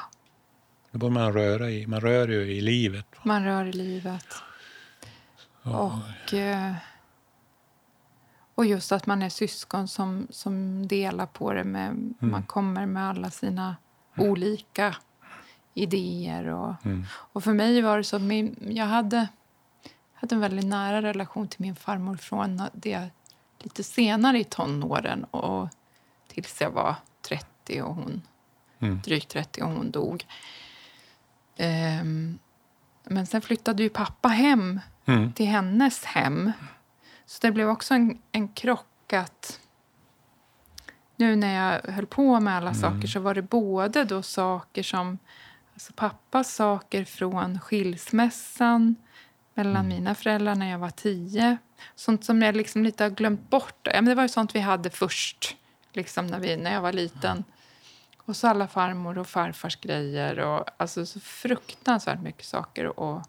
Det 0.90 0.98
borde 0.98 1.14
man 1.14 1.32
röra 1.32 1.70
i. 1.70 1.86
Man 1.86 2.00
rör 2.00 2.28
ju 2.28 2.40
i 2.52 2.60
livet. 2.60 3.06
man 3.22 3.44
rör 3.44 3.64
i 3.64 3.72
livet. 3.72 4.26
Och, 5.62 6.34
eh, 6.34 6.74
och 8.54 8.66
just 8.66 8.92
att 8.92 9.06
man 9.06 9.22
är 9.22 9.28
syskon 9.28 9.88
som, 9.88 10.26
som 10.30 10.86
delar 10.88 11.26
på 11.26 11.52
det. 11.52 11.64
Med, 11.64 11.88
Mm. 11.90 12.14
Man 12.20 12.42
kommer 12.42 12.86
med 12.86 13.08
alla 13.08 13.30
sina 13.30 13.76
olika 14.16 14.96
idéer. 15.75 16.47
Och, 16.47 16.75
Mm. 16.87 17.04
och 17.11 17.45
för 17.45 17.52
mig 17.52 17.83
var 17.83 17.97
det 17.99 18.04
så 18.04 18.16
att 18.16 18.23
min, 18.23 18.57
jag 18.76 18.87
hade, 18.87 19.28
hade 20.14 20.35
en 20.35 20.40
väldigt 20.40 20.64
nära 20.66 21.02
relation 21.02 21.49
till 21.49 21.61
min 21.61 21.76
farmor 21.76 22.16
från 22.16 22.62
det 22.73 23.09
lite 23.59 23.83
senare 23.85 24.38
i 24.38 24.45
tonåren 24.45 25.25
och 25.25 25.69
tills 26.28 26.61
jag 26.61 26.71
var 26.71 26.95
30 27.28 27.83
och 27.83 27.95
hon, 27.95 28.23
Mm. 28.78 29.00
drygt 29.04 29.28
30 29.28 29.62
och 29.62 29.71
hon 29.71 29.90
dog. 29.90 30.26
Ehm, 31.57 32.38
men 33.04 33.26
sen 33.26 33.40
flyttade 33.40 33.83
ju 33.83 33.88
pappa 33.88 34.28
hem 34.28 34.81
Mm. 35.07 35.33
till 35.33 35.47
hennes 35.47 36.04
hem. 36.04 36.52
Så 37.26 37.38
det 37.47 37.52
blev 37.52 37.69
också 37.69 37.95
en, 37.95 38.19
en 38.33 38.49
krock 38.49 39.12
att 39.12 39.61
nu 41.16 41.37
när 41.37 41.54
jag 41.54 41.93
höll 41.93 42.07
på 42.07 42.40
med 42.40 42.54
alla 42.57 42.75
saker 42.75 43.07
så 43.09 43.21
var 43.21 43.35
det 43.35 43.43
både 43.43 44.04
då 44.04 44.23
saker 44.23 44.83
som 44.83 45.19
alltså 45.75 45.93
pappas 45.97 46.54
saker 46.54 47.04
från 47.04 47.61
skilsmässan 47.61 48.97
mellan 49.54 49.88
mina 49.88 50.14
föräldrar 50.14 50.54
när 50.54 50.71
jag 50.71 50.78
var 50.78 50.90
tio. 50.90 51.57
Sånt 51.95 52.25
som 52.25 52.43
jag 52.43 52.57
liksom 52.57 52.85
lite 52.85 53.04
har 53.04 53.11
glömt 53.11 53.50
bort. 53.50 53.81
Ja, 53.83 53.93
men 53.95 54.04
det 54.04 54.14
var 54.14 54.23
ju 54.23 54.28
sånt 54.28 54.54
vi 54.54 54.61
hade 54.61 54.90
först 54.90 55.57
liksom 55.93 56.26
när, 56.26 56.40
vi, 56.40 56.57
när 56.57 56.73
jag 56.73 56.81
var 56.81 56.93
liten. 56.93 57.45
Och 58.26 58.37
så 58.37 58.49
alla 58.49 58.69
farmor 58.69 59.19
och 59.19 59.26
farfars 59.26 59.76
grejer. 59.76 60.38
Och, 60.38 60.64
alltså 60.76 61.07
så 61.07 61.21
fruktansvärt 61.21 62.21
mycket 62.21 62.45
saker 62.47 62.85
att 63.16 63.28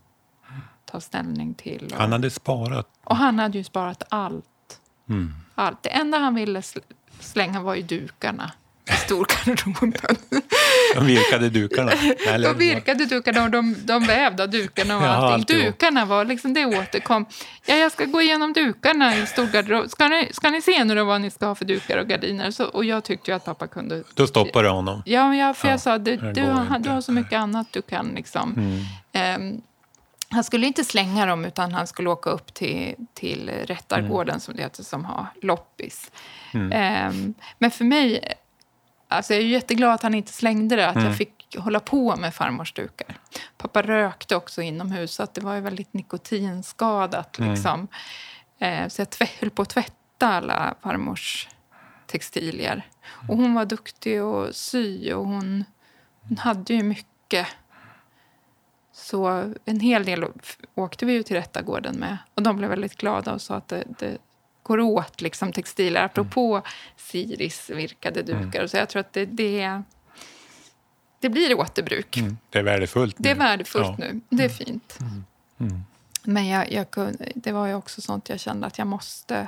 ta 0.86 1.02
ställning 1.02 1.54
till. 1.54 1.90
Och, 1.94 2.00
Han 2.00 2.12
hade 2.12 2.30
sparat. 2.30 2.90
och 3.04 3.16
han 3.16 3.40
hade 3.40 3.58
ju 3.58 3.64
sparat 3.64 4.04
allt. 4.10 4.82
Mm. 5.10 5.34
allt. 5.56 5.84
Det 5.84 5.90
enda 5.90 6.18
han 6.18 6.36
ville 6.36 6.60
sl- 6.62 6.94
slänga 7.20 7.62
var 7.62 7.75
ju 7.75 7.82
dukarna 7.82 8.52
i 8.89 8.92
storgarderoben. 8.92 9.94
De 10.96 11.06
virkade 11.06 11.50
dukarna. 11.50 11.92
Eller, 12.27 12.50
De 12.54 12.58
virkade 12.58 13.06
dukarna 13.06 13.44
och 13.44 13.51
de, 13.51 13.75
de 13.86 14.04
vävda 14.04 14.48
dukarna 14.48 14.98
och 14.98 15.04
Ja, 15.04 15.08
allting. 15.08 15.58
Dukarna 15.60 16.06
var 16.06 16.25
liksom, 16.25 16.54
det 16.54 16.65
återkom. 16.65 17.25
Ja, 17.65 17.75
jag 17.75 17.92
ska 17.92 18.06
gå 18.06 18.22
igenom 18.22 18.54
dukarna 18.54 19.18
i 19.18 19.25
storgarderoben. 19.25 19.89
Ska 19.89 20.08
ni, 20.08 20.30
ska 20.34 20.50
ni 20.50 20.62
se 20.62 20.84
nu 20.84 20.96
då 20.96 21.04
vad 21.04 21.22
ni 21.22 21.32
ska 21.32 21.46
ha 21.46 21.56
för 21.56 21.65
dukar 21.65 21.98
och 21.98 22.08
gardiner? 22.08 22.51
Så, 22.51 22.65
och 22.65 22.86
jag 22.86 23.04
tyckte 23.04 23.32
ju 23.32 23.36
att 23.38 23.46
pappa 23.46 23.68
kunde... 23.68 24.04
Då 24.13 24.27
stoppade 24.27 24.68
du 24.68 24.72
honom. 24.72 25.04
Ja, 25.06 25.30
men 25.30 25.38
jag, 25.38 25.58
för 25.58 25.68
Ja, 25.68 25.74
jag 25.74 25.82
sa, 25.82 25.98
du, 25.98 26.15
du, 26.15 26.42
har, 26.42 26.80
du 26.80 26.89
har 26.89 27.01
så 27.01 27.12
mycket 27.12 27.39
annat 27.39 27.68
du 27.72 27.82
kan 27.82 28.08
liksom. 28.15 28.54
Mm. 28.58 28.82
Ehm, 29.13 29.62
han 30.30 30.44
skulle 30.44 30.68
inte 30.68 30.84
slänga 30.84 31.25
dem 31.25 31.46
utan 31.46 31.72
han 31.72 31.88
skulle 31.88 32.10
åka 32.10 32.30
upp 32.30 32.54
till, 32.54 32.96
till 33.13 33.50
Rättargården 33.65 34.39
som 34.39 34.56
det 34.56 34.62
heter, 34.62 34.84
som 34.84 35.06
har 35.06 35.25
loppis. 35.42 36.12
Mm. 36.54 36.72
Ehm, 36.72 37.34
men 37.60 37.72
för 37.72 37.86
mig, 37.86 38.20
alltså 39.08 39.34
jag 39.34 39.44
är 39.44 39.48
jätteglad 39.48 39.94
att 39.94 40.04
han 40.04 40.14
inte 40.14 40.34
slängde 40.34 40.76
det, 40.76 40.88
att 40.90 40.96
Mm. 40.96 41.08
jag 41.08 41.18
fick 41.18 41.56
hålla 41.60 41.80
på 41.80 42.16
med 42.16 42.34
farmors 42.36 42.74
dukar. 42.74 43.18
Pappa 43.58 43.82
rökte 43.82 44.36
också 44.36 44.62
inomhus 44.62 45.14
så 45.14 45.24
att 45.24 45.34
det 45.34 45.42
var 45.42 45.56
ju 45.56 45.62
väldigt 45.62 45.94
nikotinskadat. 45.94 47.40
Mm. 47.40 47.52
Liksom. 47.52 47.88
Ehm, 48.60 48.90
så 48.90 49.02
jag 49.02 49.28
höll 49.40 49.50
på 49.50 49.62
att 49.62 49.70
tvätta 49.70 50.28
alla 50.28 50.76
farmors 50.82 51.48
textilier. 52.08 52.88
Och 53.30 53.38
hon 53.38 53.54
var 53.54 53.66
duktig 53.66 54.18
att 54.18 54.56
sy 54.56 55.14
och 55.14 55.26
hon, 55.26 55.64
hon 56.22 56.38
hade 56.38 56.74
ju 56.74 56.84
mycket. 56.84 57.48
Så 58.94 59.54
en 59.66 59.80
hel 59.80 60.06
del 60.06 60.26
åkte 60.76 61.06
vi 61.06 61.14
ju 61.14 61.24
till 61.24 61.36
Rättargården 61.36 61.96
med. 61.96 62.18
Och 62.34 62.44
de 62.44 62.56
blev 62.58 62.70
väldigt 62.70 62.98
glada 62.98 63.34
och 63.34 63.42
sa 63.42 63.56
att 63.56 63.68
det, 63.68 63.84
det 64.00 64.18
går 64.65 64.79
åt 64.79 65.22
liksom 65.22 65.51
textiler. 65.51 66.03
Apropå 66.03 66.62
Siris 66.98 67.69
virkade 67.69 68.24
dukar. 68.24 68.67
Så 68.67 68.77
jag 68.77 68.89
tror 68.89 69.00
att 69.00 69.13
det, 69.13 69.25
det, 69.25 69.81
det 71.19 71.29
blir 71.29 71.60
återbruk. 71.60 72.17
Mm. 72.17 72.38
Det 72.50 72.60
är 72.60 72.63
värdefullt. 72.63 73.15
Det 73.19 73.29
är 73.29 73.36
nu. 73.36 73.39
värdefullt 73.39 73.86
Ja. 73.86 73.95
nu. 73.98 74.22
Det 74.29 74.43
är 74.45 74.50
fint. 74.50 74.98
Mm. 75.60 75.84
Men 76.24 76.48
jag, 76.48 76.72
jag 76.72 76.91
kunde, 76.91 77.31
det 77.36 77.51
var 77.51 77.67
ju 77.67 77.74
också 77.74 78.01
sånt 78.01 78.29
jag 78.29 78.39
kände 78.39 78.67
att 78.67 78.77
jag 78.77 78.88
måste 78.88 79.48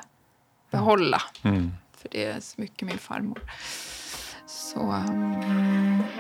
behålla. 0.71 1.21
Mm. 1.43 1.71
För 1.97 2.09
det 2.09 2.25
är 2.25 2.39
så 2.39 2.61
mycket 2.61 2.87
min 2.87 2.97
farmor. 2.97 3.39
Så... 4.47 4.79
um, 4.79 6.13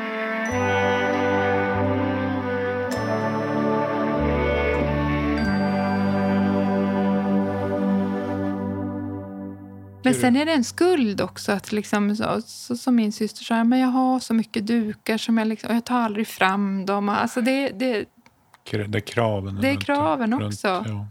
Men 10.03 10.13
sen 10.13 10.35
är 10.35 10.45
det 10.45 10.53
en 10.53 10.63
skuld 10.63 11.21
också. 11.21 11.51
Att 11.51 11.71
liksom, 11.71 12.15
så, 12.15 12.41
så, 12.45 12.77
som 12.77 12.95
min 12.95 13.11
syster 13.11 13.43
sa, 13.43 13.63
men 13.63 13.79
jag 13.79 13.87
har 13.87 14.19
så 14.19 14.33
mycket 14.33 14.67
dukar 14.67 15.17
som 15.17 15.37
jag, 15.37 15.47
liksom, 15.47 15.69
och 15.69 15.75
jag 15.75 15.85
tar 15.85 15.99
aldrig 15.99 16.27
fram 16.27 16.85
dem. 16.85 17.09
Alltså 17.09 17.41
det, 17.41 17.69
det, 17.69 18.05
Det 18.71 18.97
är 18.97 18.99
kraven. 18.99 19.55
Det 19.61 19.67
är 19.67 19.73
runt- 19.73 19.85
kraven 19.85 20.31
runt- 20.33 20.43
också. 20.53 20.67
ja. 20.67 21.07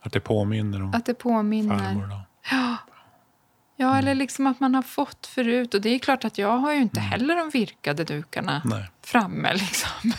Att 0.00 0.12
det 0.12 0.20
påminner 0.20 0.82
om 0.82 0.94
att 0.94 1.06
det 1.06 1.14
påminner. 1.14 1.78
farmor. 1.78 2.06
Då. 2.06 2.20
Ja. 2.50 2.76
Ja, 3.76 3.98
eller 3.98 4.14
liksom 4.14 4.46
att 4.46 4.60
man 4.60 4.74
har 4.74 4.82
fått 4.82 5.26
förut. 5.26 5.74
Och 5.74 5.80
det 5.80 5.88
är 5.88 5.98
klart 5.98 6.24
att 6.24 6.38
jag 6.38 6.58
har 6.58 6.72
ju 6.72 6.80
inte 6.82 7.00
heller 7.00 7.36
de 7.36 7.50
virkade 7.50 8.04
dukarna 8.04 8.62
Nej. 8.64 8.90
framme. 9.04 9.54
Liksom. 9.54 10.12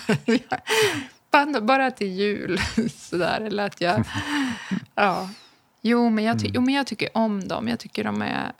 bara, 1.31 1.61
bara 1.61 1.91
till 1.91 2.07
jul. 2.13 2.59
Sådär. 2.95 3.41
Eller 3.41 3.65
att 3.65 3.81
jag... 3.81 4.03
Ja. 4.95 5.29
Jo 5.85 6.09
men, 6.09 6.23
jag 6.23 6.39
ty- 6.39 6.51
jo, 6.53 6.61
men 6.61 6.73
jag 6.73 6.87
tycker 6.87 7.09
om 7.13 7.47
dem. 7.47 7.67
Jag 7.67 7.79
tycker 7.79 8.03
de 8.03 8.21
är... 8.21 8.51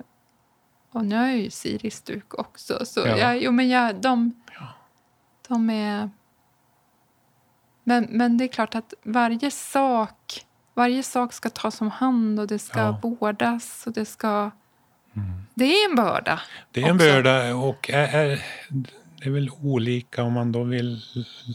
Och 0.92 1.06
nu 1.06 1.16
har 1.16 1.28
jag 1.28 1.38
ju 1.38 1.50
Siris 1.50 2.02
duk 2.02 2.34
också. 2.40 2.86
Så 2.86 3.00
Ja. 3.00 3.18
jag, 3.18 3.42
jo, 3.44 3.52
men 3.52 3.70
jag, 3.70 3.96
de, 3.96 4.42
Ja. 4.60 4.68
de 5.48 5.70
är... 5.70 6.10
Men, 7.84 8.08
men 8.10 8.38
det 8.38 8.44
är 8.44 8.48
klart 8.48 8.76
att 8.76 8.94
varje 9.04 9.52
sak, 9.52 10.46
varje 10.74 11.04
sak 11.04 11.34
ska 11.34 11.50
tas 11.50 11.82
om 11.82 11.92
hand 11.92 12.40
och 12.40 12.48
det 12.48 12.60
ska 12.60 12.80
Ja. 12.80 13.00
vårdas 13.04 13.88
och 13.88 13.94
det 13.94 14.06
ska... 14.06 14.52
Det 15.54 15.66
är 15.66 15.90
en 15.90 15.96
börda. 15.96 16.42
Det 16.72 16.82
är 16.84 16.88
en 16.90 16.96
också. 16.96 17.08
börda 17.08 17.56
och 17.56 17.90
är, 17.90 18.42
det 19.18 19.26
är 19.26 19.30
väl 19.30 19.50
olika 19.62 20.24
om 20.24 20.34
man 20.34 20.52
då 20.52 20.64
vill 20.64 21.02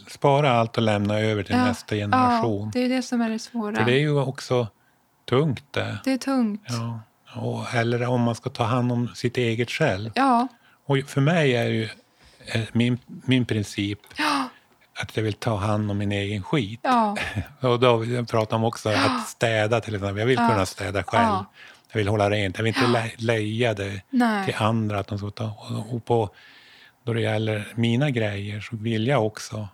spara 0.08 0.50
allt 0.52 0.76
och 0.76 0.82
lämna 0.82 1.18
över 1.20 1.42
till 1.42 1.54
Ja, 1.56 1.64
nästa 1.64 1.94
generation. 1.96 2.64
Ja, 2.64 2.70
det 2.72 2.80
är 2.84 2.88
det 2.88 3.02
som 3.02 3.20
är 3.20 3.30
det 3.30 3.38
svåra. 3.38 3.76
För 3.76 3.84
det 3.84 3.92
är 3.92 3.98
ju 4.00 4.20
också 4.20 4.66
tungt 5.28 5.64
det. 5.70 5.98
Det 6.04 6.12
är 6.12 6.18
tungt. 6.18 6.62
Ja. 6.68 7.00
Och, 7.40 7.74
eller 7.74 8.06
om 8.08 8.20
man 8.22 8.34
ska 8.34 8.50
ta 8.50 8.64
hand 8.64 8.92
om 8.92 9.08
sitt 9.14 9.36
eget 9.36 9.70
själv. 9.70 10.10
Ja. 10.14 10.48
Och 10.86 10.98
för 11.06 11.20
mig 11.20 11.56
är 11.56 11.64
ju 11.68 11.88
eh, 12.46 12.60
min, 12.72 12.98
min 13.06 13.44
princip 13.46 13.98
Ja. 14.16 14.48
att 15.02 15.16
jag 15.16 15.24
vill 15.24 15.32
ta 15.34 15.56
hand 15.56 15.90
om 15.90 15.98
min 15.98 16.12
egen 16.12 16.42
skit. 16.42 16.80
Ja. 16.82 17.16
Och 17.60 17.80
då 17.80 17.96
vill 17.96 18.10
jag 18.12 18.28
prata 18.28 18.56
om 18.56 18.64
också 18.64 18.88
att 18.88 19.28
städa 19.28 19.80
till 19.80 19.94
exempel. 19.94 20.18
Jag 20.18 20.26
vill 20.26 20.38
Ja. 20.38 20.48
kunna 20.48 20.66
städa 20.66 21.02
själv. 21.02 21.24
Ja. 21.24 21.44
Jag 21.92 21.98
vill 21.98 22.08
hålla 22.08 22.30
rent. 22.30 22.56
Jag 22.58 22.64
vill 22.64 22.74
inte 22.76 22.88
le- 22.88 23.12
leja 23.16 23.74
det 23.74 24.02
Nej. 24.10 24.44
till 24.46 24.54
andra. 24.58 24.98
Att 24.98 25.06
de 25.06 25.18
ska 25.18 25.30
ta. 25.30 25.44
Och- 25.44 25.94
Och 25.94 26.04
på, 26.04 26.30
då 27.04 27.12
det 27.12 27.20
gäller 27.20 27.68
mina 27.74 28.10
grejer 28.10 28.60
så 28.60 28.76
vill 28.76 29.06
jag 29.06 29.26
också 29.26 29.68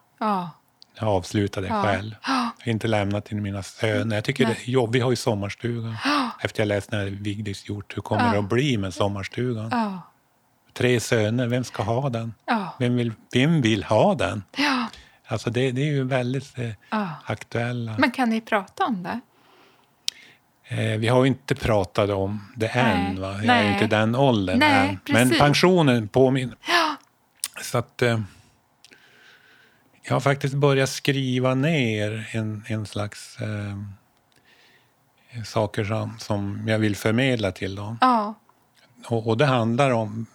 Ja. 1.00 1.06
avsluta 1.06 1.60
det 1.60 1.66
Ja. 1.68 1.82
själv. 1.82 2.14
Ja. 2.26 2.50
Jag 2.58 2.64
vill 2.64 2.72
inte 2.72 2.88
lämna 2.88 3.20
till 3.20 3.36
mina 3.36 3.62
söner. 3.62 4.16
Jag 4.16 4.24
tycker 4.24 4.44
Nej. 4.46 4.54
det 4.64 4.70
är 4.70 4.72
jobb. 4.72 4.92
Vi 4.92 5.00
har 5.00 5.10
ju 5.10 5.16
sommarstugan. 5.16 5.96
Efter 6.40 6.60
jag 6.60 6.66
läste 6.68 6.96
när 6.96 7.06
Vigdis 7.06 7.68
gjort, 7.68 7.96
hur 7.96 8.02
kommer 8.02 8.26
Ja. 8.26 8.32
det 8.32 8.38
att 8.38 8.48
bli 8.48 8.76
med 8.78 8.94
sommarstugan? 8.94 9.68
Ja. 9.72 10.00
Tre 10.72 11.00
söner, 11.00 11.46
vem 11.46 11.64
ska 11.64 11.82
ha 11.82 12.08
den? 12.08 12.34
Vem 12.78 12.96
vill, 12.96 13.12
vem 13.32 13.60
vill 13.62 13.84
ha 13.84 14.14
den? 14.14 14.42
ja. 14.56 14.86
Alltså 15.26 15.50
det, 15.50 15.70
det 15.72 15.80
är 15.82 15.92
ju 15.92 16.04
väldigt 16.04 16.58
eh, 16.58 17.08
aktuella. 17.24 17.94
Men 17.98 18.10
kan 18.10 18.30
ni 18.30 18.40
prata 18.40 18.84
om 18.84 19.02
det? 19.02 19.20
Eh, 20.68 20.98
vi 20.98 21.08
har 21.08 21.24
ju 21.24 21.28
inte 21.28 21.54
pratat 21.54 22.10
om 22.10 22.40
det 22.56 22.66
än. 22.66 23.04
Nej. 23.14 23.20
Va? 23.20 23.32
Jag 23.32 23.42
är 23.42 23.46
Nej. 23.46 23.66
ju 23.66 23.72
inte 23.72 23.86
den 23.86 24.14
åldern 24.14 24.58
Nej, 24.58 24.88
än. 24.88 24.98
Men 25.08 25.30
pensionen 25.30 26.08
påminner. 26.08 26.56
Så 27.62 27.78
att 27.78 28.02
eh, 28.02 28.20
jag 30.06 30.14
har 30.14 30.20
faktiskt 30.20 30.54
börjat 30.54 30.88
skriva 30.90 31.54
ner 31.54 32.30
en, 32.32 32.64
en 32.66 32.86
slags 32.86 33.38
eh, 33.40 33.78
saker 35.44 35.84
som, 35.84 36.18
som 36.18 36.68
jag 36.68 36.78
vill 36.78 36.96
förmedla 36.96 37.52
till 37.52 37.74
dem. 37.74 37.98
Ja. 38.00 38.34
Och, 39.06 39.28
och 39.28 39.36
det 39.36 39.46
handlar 39.46 39.90
om 39.90 40.26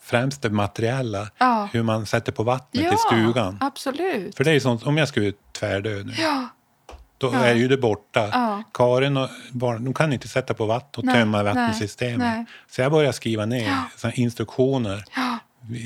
främst 0.00 0.42
det 0.42 0.50
materiella. 0.50 1.28
Ja. 1.38 1.68
Hur 1.72 1.82
man 1.82 2.06
sätter 2.06 2.32
på 2.32 2.42
vattnet 2.42 2.84
ja. 2.84 2.94
i 2.94 2.96
stugan. 2.96 3.58
Absolut. 3.60 4.36
För 4.36 4.44
det 4.44 4.50
är 4.50 4.60
sånt, 4.60 4.82
om 4.82 4.96
jag 4.98 5.08
skulle 5.08 5.32
tvärdö 5.52 6.02
nu, 6.04 6.14
Ja. 6.18 6.48
då 7.18 7.30
är 7.32 7.54
ju 7.54 7.68
det 7.68 7.76
borta. 7.76 8.64
Karin 8.74 9.16
och 9.16 9.28
barn, 9.52 9.84
de 9.84 9.94
kan 9.94 10.12
inte 10.12 10.28
sätta 10.28 10.54
på 10.54 10.66
vatten 10.66 11.00
och 11.00 11.04
Nej, 11.04 11.14
tömma 11.14 11.42
vattensystemet. 11.42 12.18
nej. 12.18 12.44
Så 12.68 12.80
jag 12.80 12.92
började 12.92 13.12
skriva 13.12 13.46
ner 13.46 13.76
instruktioner 14.14 15.04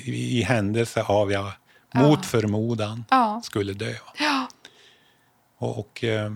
i, 0.04 0.38
i 0.38 0.42
händelse 0.42 1.02
av 1.02 1.32
jag 1.32 1.52
mot 1.98 2.26
förmodan 2.26 3.04
skulle 3.42 3.72
dö. 3.72 3.94
Och, 5.58 5.78
och, 5.78 6.04
eh, 6.04 6.32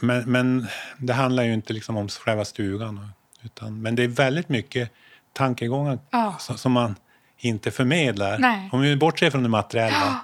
men, 0.00 0.30
men 0.32 0.66
det 0.98 1.12
handlar 1.12 1.42
ju 1.42 1.54
inte 1.54 1.72
liksom 1.72 1.96
om 1.96 2.08
själva 2.08 2.44
stugan. 2.44 3.08
Utan, 3.42 3.82
men 3.82 3.94
det 3.94 4.02
är 4.02 4.08
väldigt 4.08 4.48
mycket 4.48 4.90
tankegångar 5.32 5.98
Ja. 6.10 6.36
som, 6.38 6.72
man 6.72 6.96
inte 7.38 7.70
förmedlar. 7.70 8.38
Nej. 8.38 8.68
Om 8.72 8.80
vi 8.80 8.96
bortser 8.96 9.30
från 9.30 9.42
det 9.42 9.48
materiella 9.48 9.96
Ja. 9.96 10.18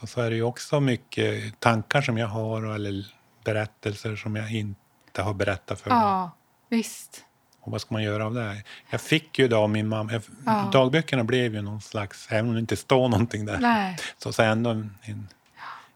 så, 0.00 0.06
så 0.06 0.20
är 0.20 0.30
det 0.30 0.36
ju 0.36 0.42
också 0.42 0.80
mycket 0.80 1.60
tankar 1.60 2.02
som 2.02 2.18
jag 2.18 2.28
har 2.28 2.74
eller 2.74 3.06
berättelser 3.44 4.16
som 4.16 4.36
jag 4.36 4.52
inte 4.54 5.22
har 5.22 5.34
berättat 5.34 5.80
för. 5.80 5.90
Ja. 5.90 6.30
Visst. 6.68 7.24
Och 7.66 7.72
vad 7.72 7.80
ska 7.80 7.94
man 7.94 8.02
göra 8.02 8.26
av 8.26 8.34
det? 8.34 8.62
Jag 8.90 9.00
fick 9.00 9.38
ju 9.38 9.54
av 9.54 9.70
min 9.70 9.88
mamma. 9.88 10.12
Jag, 10.12 10.22
Ja. 10.46 10.68
Dagböckerna 10.72 11.24
blev 11.24 11.54
ju 11.54 11.62
någon 11.62 11.80
slags, 11.80 12.26
även 12.30 12.48
om 12.48 12.54
det 12.54 12.60
inte 12.60 12.76
står 12.76 13.08
någonting 13.08 13.44
där, 13.46 13.58
Nej. 13.58 13.98
så, 14.18 14.32
så 14.32 14.42
ändå 14.42 14.70
en, 14.70 14.94
en, 15.02 15.28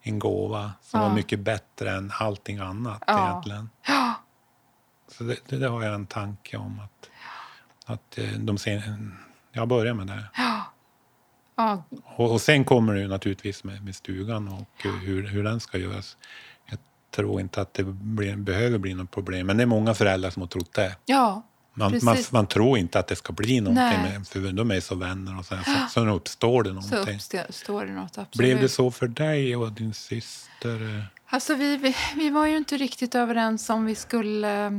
en 0.02 0.18
gåva 0.18 0.72
som 0.83 1.00
Ja. 1.00 1.09
var 1.09 1.14
mycket 1.14 1.40
bättre 1.40 1.90
än 1.90 2.12
allting 2.18 2.59
annat 2.59 3.02
Ja. 3.06 3.30
egentligen. 3.30 3.70
Ja. 3.87 4.14
Så 5.09 5.24
det, 5.24 5.37
det, 5.48 5.56
det 5.56 5.68
har 5.68 5.83
jag 5.83 5.94
en 5.94 6.06
tanke 6.06 6.56
om 6.56 6.80
att, 6.80 7.11
att 7.87 8.18
eh, 8.18 8.30
de 8.38 8.59
sen, 8.59 9.16
jag 9.52 9.68
börjar 9.68 9.94
med 9.94 10.06
det. 10.06 10.24
Ja. 10.37 10.72
Ja. 11.56 11.83
Och, 12.04 12.33
och 12.33 12.40
sen 12.40 12.64
kommer 12.64 12.94
det 12.94 13.00
ju 13.00 13.09
naturligtvis 13.09 13.64
med, 13.64 13.85
med 13.85 13.96
stugan 13.96 14.48
och 14.48 14.87
eh, 14.87 14.92
hur, 14.92 15.26
hur 15.26 15.44
den 15.44 15.61
ska 15.61 15.78
göras. 15.78 16.16
Jag 16.66 16.78
tror 17.11 17.40
inte 17.40 17.61
att 17.61 17.74
det 17.74 17.85
blir, 17.85 18.37
behöver 18.37 18.78
bli 18.78 18.94
något 18.94 19.11
problem, 19.11 19.46
men 19.46 19.56
det 19.56 19.62
är 19.62 19.66
många 19.66 19.94
föräldrar 19.94 20.30
som 20.30 20.42
har 20.42 20.48
trott 20.48 20.72
det. 20.72 20.96
ja. 21.06 21.42
Man, 21.81 22.01
man, 22.03 22.16
man 22.33 22.47
tror 22.47 22.79
inte 22.79 22.99
att 22.99 23.07
det 23.07 23.16
ska 23.16 23.33
bli 23.33 23.61
någonting, 23.61 24.03
Nej. 24.03 24.25
för 24.25 24.53
de 24.53 24.71
är 24.71 24.81
så 24.81 24.95
vänner 24.95 25.38
och 25.38 25.45
så, 25.45 25.55
här, 25.55 25.87
så, 25.88 26.01
så 26.01 26.09
uppstår 26.09 26.62
det 26.62 26.69
Så 26.69 26.75
någonting. 26.75 27.21
uppstår 27.49 27.87
det 27.87 27.93
något. 27.93 28.19
Absolut. 28.19 28.33
Blev 28.35 28.61
det 28.61 28.69
så 28.69 28.90
för 28.90 29.09
dig 29.09 29.57
och 29.57 29.73
din 29.73 29.95
syster? 29.95 31.07
Alltså 31.27 31.55
vi, 31.55 31.77
vi, 31.77 31.97
vi 32.16 32.31
var 32.31 32.47
ju 32.47 32.57
inte 32.57 32.77
riktigt 32.77 33.14
överens 33.14 33.71
om 33.71 33.85
vi 33.85 33.95
skulle 33.95 34.66
eh, 34.66 34.71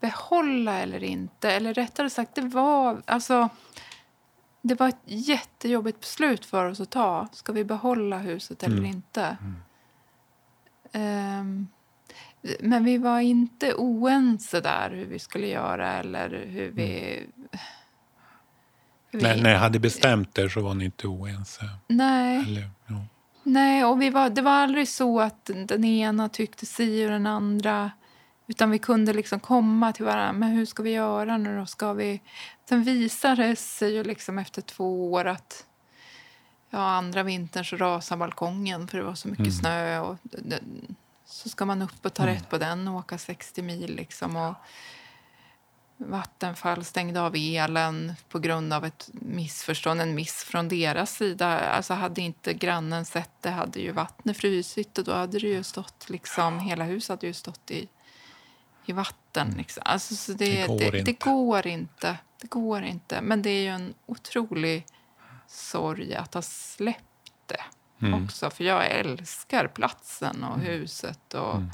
behålla 0.00 0.78
eller 0.78 1.04
inte. 1.04 1.50
Eller 1.50 1.74
rättare 1.74 2.10
sagt, 2.10 2.34
det 2.34 2.40
var, 2.42 3.02
alltså, 3.04 3.48
det 4.62 4.74
var 4.74 4.88
ett 4.88 5.00
jättejobbigt 5.04 6.00
beslut 6.00 6.44
för 6.46 6.64
oss 6.66 6.80
att 6.80 6.90
ta. 6.90 7.28
Ska 7.32 7.52
vi 7.52 7.64
behålla 7.64 8.18
huset 8.18 8.62
eller 8.62 8.76
Mm. 8.78 8.90
inte? 8.90 9.36
Ehm, 10.92 11.68
men 12.60 12.84
vi 12.84 12.98
var 12.98 13.20
inte 13.20 13.74
oense 13.74 14.60
där 14.60 14.90
hur 14.90 15.04
vi 15.06 15.18
skulle 15.18 15.46
göra 15.46 15.92
eller 15.92 16.28
hur 16.46 16.70
vi... 16.70 17.22
hur 19.10 19.18
vi 19.18 19.22
När, 19.22 19.42
när 19.42 19.50
jag 19.50 19.58
hade 19.58 19.78
bestämt 19.78 20.38
er 20.38 20.48
så 20.48 20.60
var 20.60 20.74
ni 20.74 20.84
inte 20.84 21.06
oense? 21.06 21.64
nej. 21.88 22.38
Eller, 22.38 22.70
ja. 22.86 23.04
Nej, 23.42 23.84
och 23.84 24.02
vi 24.02 24.10
var, 24.10 24.30
det 24.30 24.42
var 24.42 24.50
aldrig 24.52 24.88
så 24.88 25.20
att 25.20 25.50
den 25.66 25.84
ena 25.84 26.28
tyckte 26.28 26.66
si 26.66 27.06
och 27.06 27.10
den 27.10 27.26
andra. 27.26 27.90
Utan 28.48 28.70
vi 28.70 28.78
kunde 28.78 29.12
liksom 29.12 29.40
komma 29.40 29.92
till 29.92 30.04
varandra. 30.04 30.32
Men 30.32 30.48
hur 30.50 30.66
ska 30.66 30.82
vi 30.82 30.90
göra 30.90 31.38
nu 31.38 31.58
då? 31.58 31.66
Ska 31.66 31.92
vi... 31.92 32.20
Sen 32.68 32.82
visade 32.82 33.42
det 33.48 33.56
sig 33.56 33.94
ju 33.94 34.04
liksom 34.04 34.38
efter 34.38 34.62
två 34.62 35.12
år 35.12 35.24
att 35.24 35.66
ja, 36.70 36.78
andra 36.78 37.22
vintern 37.22 37.64
så 37.64 37.76
rasade 37.76 38.18
balkongen 38.18 38.88
för 38.88 38.98
det 38.98 39.04
var 39.04 39.14
så 39.14 39.28
mycket 39.28 39.46
Mm. 39.46 39.52
snö. 39.52 40.00
Och 40.00 40.16
så 41.36 41.48
ska 41.48 41.64
man 41.64 41.82
upp 41.82 42.06
och 42.06 42.14
ta 42.14 42.22
Mm. 42.22 42.34
rätt 42.34 42.50
på 42.50 42.58
den 42.58 42.88
och 42.88 42.94
åka 42.98 43.18
60 43.18 43.62
mil. 43.62 43.96
Liksom, 43.96 44.36
och 44.36 44.54
Vattenfall 45.96 46.84
stängde 46.84 47.20
av 47.20 47.34
elen 47.36 48.14
på 48.28 48.38
grund 48.38 48.72
av 48.72 48.84
ett 48.84 49.08
missförstånd, 49.12 50.00
en 50.00 50.14
miss 50.14 50.44
från 50.44 50.68
deras 50.68 51.16
sida. 51.16 51.58
Alltså 51.60 51.94
hade 51.94 52.20
inte 52.20 52.54
grannen 52.54 53.04
sett 53.04 53.30
det 53.40 53.50
hade 53.50 53.80
ju 53.80 53.92
vattnet 53.92 54.36
frusit 54.36 54.98
och 54.98 55.04
då 55.04 55.12
hade 55.12 55.38
det 55.38 55.46
ju 55.46 55.62
stått 55.62 56.10
liksom, 56.10 56.58
hela 56.58 56.84
huset 56.84 57.08
hade 57.08 57.26
ju 57.26 57.32
stått 57.32 57.70
i, 57.70 57.88
i 58.86 58.92
vatten. 58.92 59.54
Liksom. 59.58 59.82
Alltså, 59.86 60.14
så 60.14 60.32
det, 60.32 60.62
Det 60.62 60.66
går 60.66 60.78
det, 60.78 60.90
det, 60.90 60.98
inte. 60.98 61.12
går 61.12 61.66
inte. 61.66 62.16
Det 62.40 62.46
går 62.50 62.82
inte. 62.82 63.20
Men 63.20 63.42
det 63.42 63.50
är 63.50 63.62
ju 63.62 63.68
en 63.68 63.94
otrolig 64.06 64.86
sorg 65.46 66.14
att 66.14 66.34
ha 66.34 66.42
släppt 66.42 67.32
det 67.46 67.62
Mm. 68.02 68.24
också. 68.24 68.50
För 68.50 68.64
jag 68.64 68.86
älskar 68.90 69.68
platsen 69.68 70.44
och 70.44 70.58
huset 70.58 71.34
och, 71.34 71.54
Mm. 71.54 71.70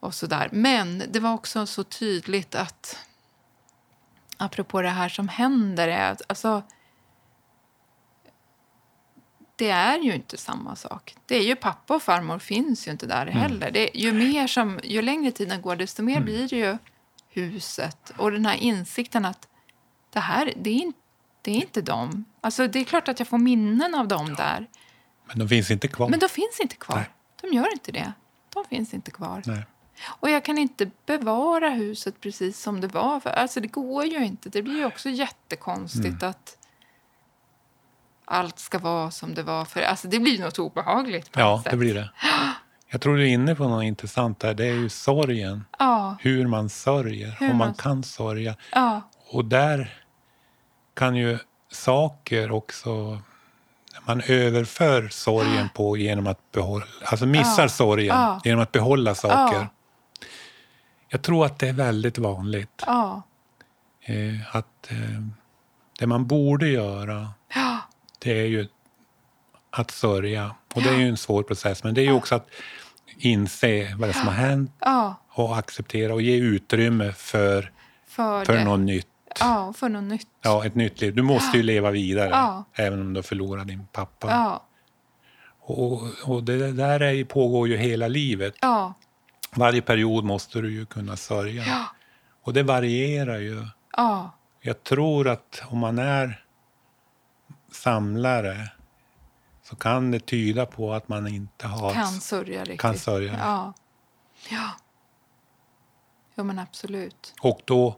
och 0.00 0.14
sådär. 0.14 0.48
Men 0.52 1.02
det 1.10 1.20
var 1.20 1.32
också 1.34 1.66
så 1.66 1.84
tydligt 1.84 2.54
att 2.54 2.98
apropå 4.36 4.82
det 4.82 4.88
här 4.90 5.08
som 5.08 5.28
händer 5.28 5.88
är 5.88 6.12
att 6.12 6.22
alltså, 6.28 6.62
det 9.56 9.70
är 9.70 9.98
ju 9.98 10.14
inte 10.14 10.36
samma 10.36 10.76
sak. 10.76 11.16
Det 11.26 11.36
är 11.36 11.42
ju 11.42 11.56
pappa 11.56 11.94
och 11.94 12.02
farmor 12.02 12.38
finns 12.38 12.86
ju 12.88 12.90
inte 12.90 13.06
där 13.06 13.26
heller. 13.26 13.70
Det, 13.70 13.90
ju, 13.94 14.12
mer 14.12 14.46
som, 14.46 14.80
ju 14.84 15.02
längre 15.02 15.30
tiden 15.32 15.62
går, 15.62 15.76
desto 15.76 16.02
mer 16.02 16.20
blir 16.20 16.48
det 16.48 16.56
ju 16.56 16.78
huset. 17.28 18.12
Och 18.16 18.32
den 18.32 18.46
här 18.46 18.56
insikten 18.56 19.24
att 19.24 19.48
det 20.10 20.20
här, 20.20 20.52
det 20.56 20.70
är, 20.70 20.74
inte, 20.74 20.98
det 21.42 21.50
är 21.50 21.54
inte 21.54 21.82
dem. 21.82 22.24
Alltså, 22.40 22.66
det 22.66 22.78
är 22.78 22.84
klart 22.84 23.08
att 23.08 23.18
jag 23.18 23.28
får 23.28 23.38
minnen 23.38 23.94
av 23.94 24.08
dem 24.08 24.34
där. 24.34 24.66
Men 25.26 25.38
de 25.38 25.48
finns 25.48 25.70
inte 25.70 25.88
kvar. 25.88 26.08
Men 26.08 26.18
de 26.18 26.28
finns 26.28 26.60
inte 26.62 26.76
kvar. 26.76 26.96
Nej. 26.96 27.10
De 27.40 27.56
gör 27.56 27.72
inte 27.72 27.92
det. 27.92 28.12
De 28.54 28.64
finns 28.64 28.94
inte 28.94 29.10
kvar. 29.10 29.42
Nej. 29.46 29.66
Och 30.06 30.30
jag 30.30 30.44
kan 30.44 30.58
inte 30.58 30.90
bevara 31.06 31.70
huset 31.70 32.20
precis 32.20 32.60
som 32.62 32.80
det 32.80 32.88
var. 32.88 33.20
För, 33.20 33.30
alltså 33.30 33.60
det 33.60 33.68
går 33.68 34.04
ju 34.04 34.24
inte. 34.24 34.48
Det 34.48 34.62
blir 34.62 34.76
ju 34.76 34.84
också 34.86 35.08
jättekonstigt 35.08 36.22
att 36.22 36.56
allt 38.24 38.58
ska 38.58 38.78
vara 38.78 39.10
som 39.10 39.34
det 39.34 39.42
var. 39.42 39.64
För, 39.64 39.80
alltså 39.82 40.08
det 40.08 40.20
blir 40.20 40.40
något 40.40 40.58
obehagligt 40.58 41.32
på 41.32 41.40
Ja, 41.40 41.62
det 41.70 41.76
blir 41.76 41.94
det. 41.94 42.10
Jag 42.92 43.00
tror 43.00 43.16
du 43.16 43.22
är 43.22 43.26
inne 43.32 43.54
på 43.54 43.68
något 43.68 43.84
intressant 43.84 44.38
där. 44.40 44.54
Det 44.54 44.66
är 44.66 44.72
ju 44.74 44.88
sorgen. 44.88 45.64
Ja, 45.78 46.16
Hur 46.20 46.46
man 46.46 46.68
sörjer. 46.68 47.36
Hur 47.40 47.50
Om 47.50 47.56
man 47.56 47.66
man- 47.68 47.74
kan 47.74 48.02
sörja. 48.02 48.56
ja, 48.72 49.00
Och 49.30 49.44
där 49.44 50.02
kan 50.94 51.16
ju 51.16 51.38
saker 51.72 52.50
också... 52.52 53.18
Man 54.06 54.20
överför 54.26 55.08
sorgen 55.08 55.68
på 55.74 55.96
genom 55.96 56.26
att 56.26 56.52
behålla... 56.52 56.84
Alltså 57.04 57.26
missar 57.26 57.62
Ja. 57.62 57.68
sorgen 57.68 58.06
Ja. 58.16 58.40
genom 58.44 58.62
att 58.62 58.72
behålla 58.72 59.14
saker. 59.14 59.56
Ja. 59.58 59.66
Jag 61.08 61.22
tror 61.22 61.46
att 61.46 61.58
det 61.58 61.68
är 61.68 61.72
väldigt 61.72 62.18
vanligt. 62.18 62.82
Eh, 64.04 64.56
att 64.56 64.90
eh, 64.90 64.96
det 65.98 66.06
man 66.06 66.26
borde 66.26 66.68
göra, 66.68 67.28
det 68.18 68.40
är 68.40 68.46
ju 68.46 68.68
att 69.70 69.90
sörja. 69.90 70.54
Och 70.74 70.82
det 70.82 70.88
är 70.88 70.98
ju 70.98 71.08
en 71.08 71.16
svår 71.16 71.42
process, 71.42 71.84
men 71.84 71.94
det 71.94 72.00
är 72.00 72.04
ju 72.04 72.12
också 72.12 72.34
att 72.34 72.48
inse 73.16 73.94
vad 73.98 74.08
det 74.08 74.12
är 74.12 74.18
som 74.18 74.26
har 74.28 74.34
hänt 74.34 74.72
och 75.28 75.58
acceptera 75.58 76.14
och 76.14 76.22
ge 76.22 76.36
utrymme 76.36 77.12
för, 77.12 77.72
För, 78.08 78.44
för 78.44 78.64
något 78.64 78.80
nytt. 78.80 79.06
Ja, 79.40 79.72
för 79.72 79.88
något 79.88 80.04
nytt. 80.04 80.28
Ja, 80.42 80.66
ett 80.66 80.74
nytt 80.74 81.00
liv. 81.00 81.14
Du 81.14 81.22
måste 81.22 81.56
ju 81.56 81.62
leva 81.62 81.90
vidare, 81.90 82.28
Ja. 82.30 82.64
även 82.74 83.00
om 83.00 83.12
du 83.14 83.22
förlorar 83.22 83.64
din 83.64 83.86
pappa. 83.92 84.30
Ja, 84.30 84.64
Och, 85.60 86.02
och 86.26 86.44
det 86.44 86.72
där 86.72 87.00
är, 87.02 87.24
pågår 87.24 87.68
ju 87.68 87.76
hela 87.76 88.08
livet. 88.08 88.54
ja, 88.60 88.94
Varje 89.56 89.82
period 89.82 90.24
måste 90.24 90.60
du 90.60 90.72
ju 90.72 90.86
kunna 90.86 91.16
sörja. 91.16 91.64
ja, 91.66 91.84
Och 92.42 92.52
det 92.52 92.62
varierar 92.62 93.38
ju. 93.38 93.66
ja, 93.96 94.30
Jag 94.60 94.82
tror 94.84 95.28
att 95.28 95.62
om 95.68 95.78
man 95.78 95.98
är 95.98 96.44
samlare 97.72 98.68
så 99.62 99.76
kan 99.76 100.10
det 100.10 100.20
tyda 100.20 100.66
på 100.66 100.92
att 100.92 101.08
man 101.08 101.26
inte 101.28 101.66
har... 101.66 101.92
kan 101.94 102.06
sörja 102.06 102.60
riktigt. 102.60 102.80
Kan 102.80 102.98
sörja. 102.98 103.36
Ja, 103.38 103.72
ja. 104.50 104.70
Jo, 106.34 106.44
men 106.44 106.58
absolut. 106.58 107.34
Och 107.42 107.60
då 107.64 107.96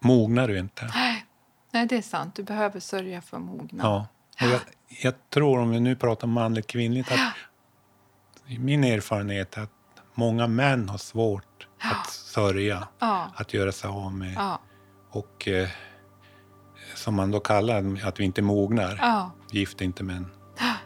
mognar 0.00 0.48
du 0.48 0.58
inte. 0.58 0.90
Nej, 0.94 1.26
Nej, 1.72 1.86
det 1.86 1.96
är 1.96 2.02
sant. 2.02 2.34
Du 2.34 2.42
behöver 2.42 2.80
sörja 2.80 3.20
för 3.20 3.36
att 3.36 3.42
mogna. 3.42 3.84
Ja. 3.84 4.06
Och 4.46 4.52
jag, 4.54 4.60
jag 5.02 5.14
tror, 5.30 5.58
om 5.60 5.70
vi 5.70 5.80
nu 5.80 5.96
pratar 5.96 6.26
manligt 6.26 6.66
kvinnligt, 6.66 7.12
att 7.12 7.18
min 8.58 8.84
erfarenhet 8.84 9.56
är 9.56 9.62
att 9.62 9.70
många 10.14 10.46
män 10.46 10.88
har 10.88 10.98
svårt 10.98 11.66
att 11.82 12.10
sörja, 12.10 12.88
Ja, 12.98 13.30
att 13.34 13.54
göra 13.54 13.72
sig 13.72 13.90
av 13.90 14.12
med. 14.14 14.34
ja, 14.36 14.60
Och 15.10 15.48
eh, 15.48 15.68
som 16.94 17.14
man 17.14 17.30
då 17.30 17.40
kallar 17.40 18.06
att 18.06 18.20
vi 18.20 18.24
inte 18.24 18.42
mognar. 18.42 18.98
ja, 19.02 19.30
Gift 19.50 19.80
inte 19.80 20.04
med 20.04 20.16
en 20.16 20.26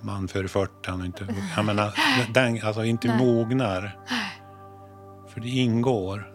man 0.00 0.28
före 0.28 0.48
40. 0.48 0.72
Han 0.90 1.00
är 1.00 1.04
inte, 1.06 1.34
jag 1.56 1.64
menar, 1.64 1.94
den, 2.34 2.62
alltså 2.66 2.84
inte 2.84 3.08
Nej. 3.08 3.18
mognar. 3.18 3.98
För 5.28 5.40
det 5.40 5.48
ingår. 5.48 6.32